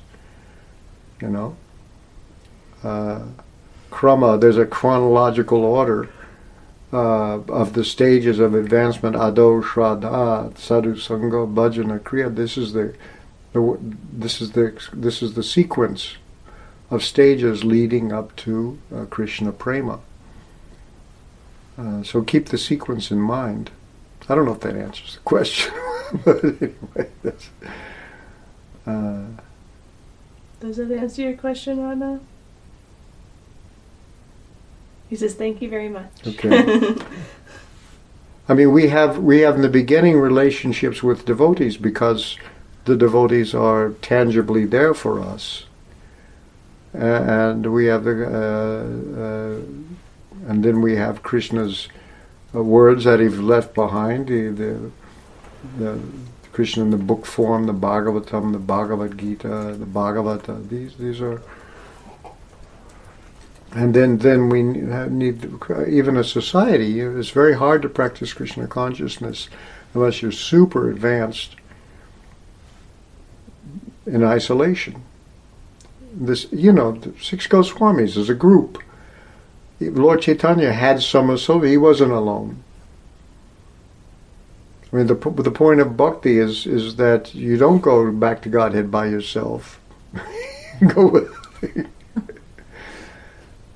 [1.20, 1.56] you know.
[2.82, 3.20] Uh,
[3.90, 6.08] krama, there's a chronological order
[6.92, 9.14] uh, of the stages of advancement.
[9.14, 12.34] Ado, Shraddha, Sadhu, Sangha, Bhajana, Kriya.
[12.34, 12.94] This is the
[13.52, 16.16] this is the this is the sequence
[16.90, 20.00] of stages leading up to uh, Krishna Prema.
[21.76, 23.70] Uh, so keep the sequence in mind.
[24.28, 25.72] I don't know if that answers the question,
[26.24, 27.50] but anyway, that's.
[28.86, 29.24] Uh,
[30.60, 32.20] Does that answer your question, Rana?
[35.08, 36.96] He says, "Thank you very much." Okay.
[38.48, 42.38] I mean, we have we have in the beginning relationships with devotees because
[42.88, 45.66] the devotees are tangibly there for us,
[46.92, 48.16] and we have the.
[48.26, 49.60] Uh, uh,
[50.48, 51.88] and then we have Krishna's
[52.54, 54.90] uh, words that he's left behind, the, the,
[55.76, 56.00] the,
[56.52, 60.66] Krishna in the book form, the Bhagavatam, the Bhagavad Gita, the Bhagavata.
[60.68, 61.42] These these are,
[63.72, 65.50] and then then we need
[65.86, 67.00] even a society.
[67.00, 69.48] It's very hard to practice Krishna consciousness
[69.92, 71.57] unless you're super advanced
[74.08, 75.02] in isolation.
[76.12, 78.82] This, you know, the six Goswamis is a group.
[79.80, 81.70] Lord Chaitanya had some associates.
[81.70, 82.62] He wasn't alone.
[84.90, 88.48] I mean, the the point of bhakti is is that you don't go back to
[88.48, 89.78] Godhead by yourself.
[90.94, 91.32] go with.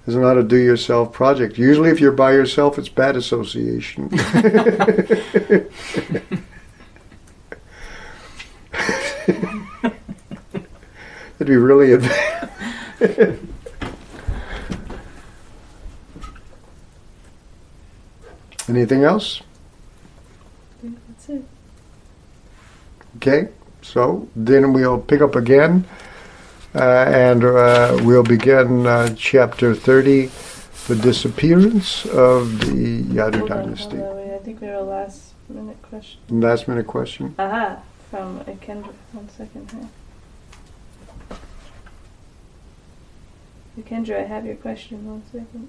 [0.07, 1.59] it's not a do-yourself project.
[1.59, 4.09] Usually, if you're by yourself, it's bad association.
[11.43, 11.93] It'd be really.
[18.69, 19.43] Anything else?
[20.79, 21.45] I think that's it.
[23.17, 23.49] Okay,
[23.83, 25.85] so then we'll pick up again
[26.77, 30.31] uh, and uh, we'll begin uh, chapter 30
[30.87, 33.99] the disappearance of the Yadu on, dynasty.
[34.01, 36.21] on, wait, I think we have a last minute question.
[36.29, 37.35] Last minute question.
[37.37, 38.93] Aha, from uh, Kendra.
[39.11, 39.89] One second here.
[43.81, 45.07] Kendra, I have your question.
[45.07, 45.69] One second.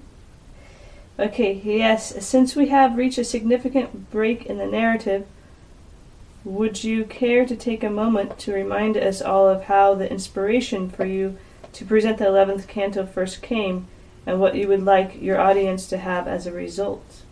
[1.18, 2.24] Okay, yes.
[2.24, 5.26] Since we have reached a significant break in the narrative,
[6.44, 10.90] would you care to take a moment to remind us all of how the inspiration
[10.90, 11.38] for you
[11.72, 13.86] to present the 11th canto first came
[14.26, 17.22] and what you would like your audience to have as a result?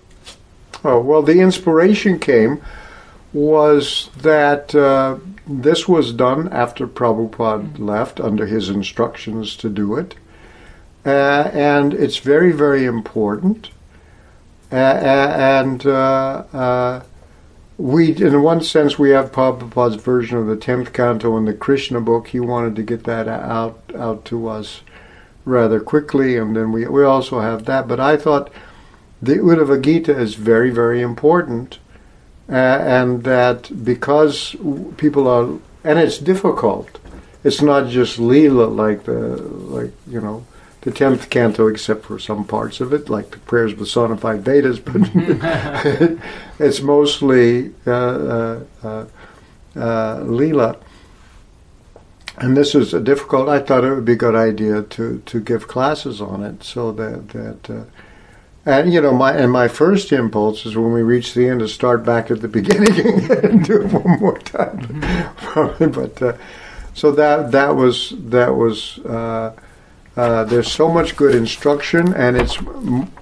[0.85, 2.62] Oh, well, the inspiration came
[3.32, 5.16] was that uh,
[5.47, 10.15] this was done after Prabhupada left under his instructions to do it.
[11.05, 13.70] Uh, and it's very, very important.
[14.70, 17.03] Uh, and uh, uh,
[17.77, 22.01] we, in one sense, we have Prabhupada's version of the tenth canto in the Krishna
[22.01, 22.29] book.
[22.29, 24.83] He wanted to get that out out to us
[25.45, 27.89] rather quickly, and then we we also have that.
[27.89, 28.51] But I thought
[29.20, 31.79] the Uddhava Gita is very, very important,
[32.49, 34.57] uh, and that because
[34.97, 36.99] people are, and it's difficult.
[37.45, 40.47] It's not just lila like the like you know
[40.82, 44.96] the tenth canto, except for some parts of it, like the prayers personified Vedas, but
[46.59, 49.06] it's mostly uh, uh, uh,
[49.76, 50.76] uh, lila.
[52.38, 53.48] And this is a difficult.
[53.48, 56.92] I thought it would be a good idea to, to give classes on it, so
[56.92, 57.70] that that.
[57.70, 57.84] Uh,
[58.64, 61.68] and you know, my and my first impulse is when we reach the end to
[61.68, 65.00] start back at the beginning and do it one more time.
[65.92, 66.36] but uh,
[66.94, 68.98] so that that was that was
[70.16, 72.59] Uh, there's so much good instruction, and it's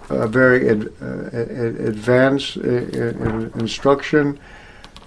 [0.09, 1.31] uh, very ad, uh,
[1.87, 4.39] advanced uh, in instruction,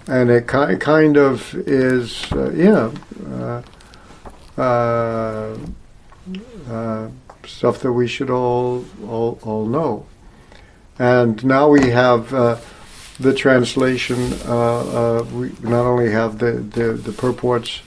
[0.06, 2.90] and it ki- kind of is, uh, yeah,
[3.30, 3.62] uh,
[4.60, 5.58] uh,
[6.70, 7.08] uh,
[7.46, 10.06] stuff that we should all all, all know.
[10.98, 12.56] And now we have uh,
[13.20, 14.32] the translation.
[14.46, 17.82] Uh, uh, we not only have the the, the purports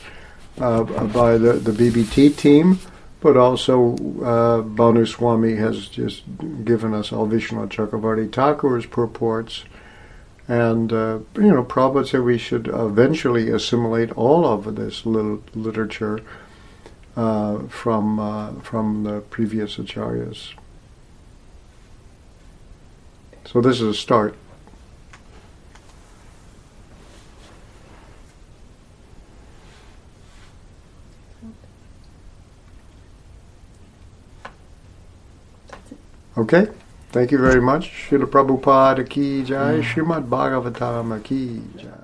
[0.60, 2.80] uh, by the the BBT team,
[3.20, 6.24] but also uh, Bhanu Swami has just
[6.64, 9.66] given us Alvishnu Chakravarti Thakur's purports.
[10.48, 16.22] And, uh, you know, Prabhupada said we should eventually assimilate all of this little literature
[17.18, 20.54] uh, from, uh, from the previous acharyas.
[23.46, 24.36] So this is a start.
[36.38, 36.68] Okay?
[37.12, 37.90] Thank you very much.
[37.90, 39.84] Srila Prabhupada ki jai, mm.
[39.84, 41.97] Srimad Bhagavatam ki jai.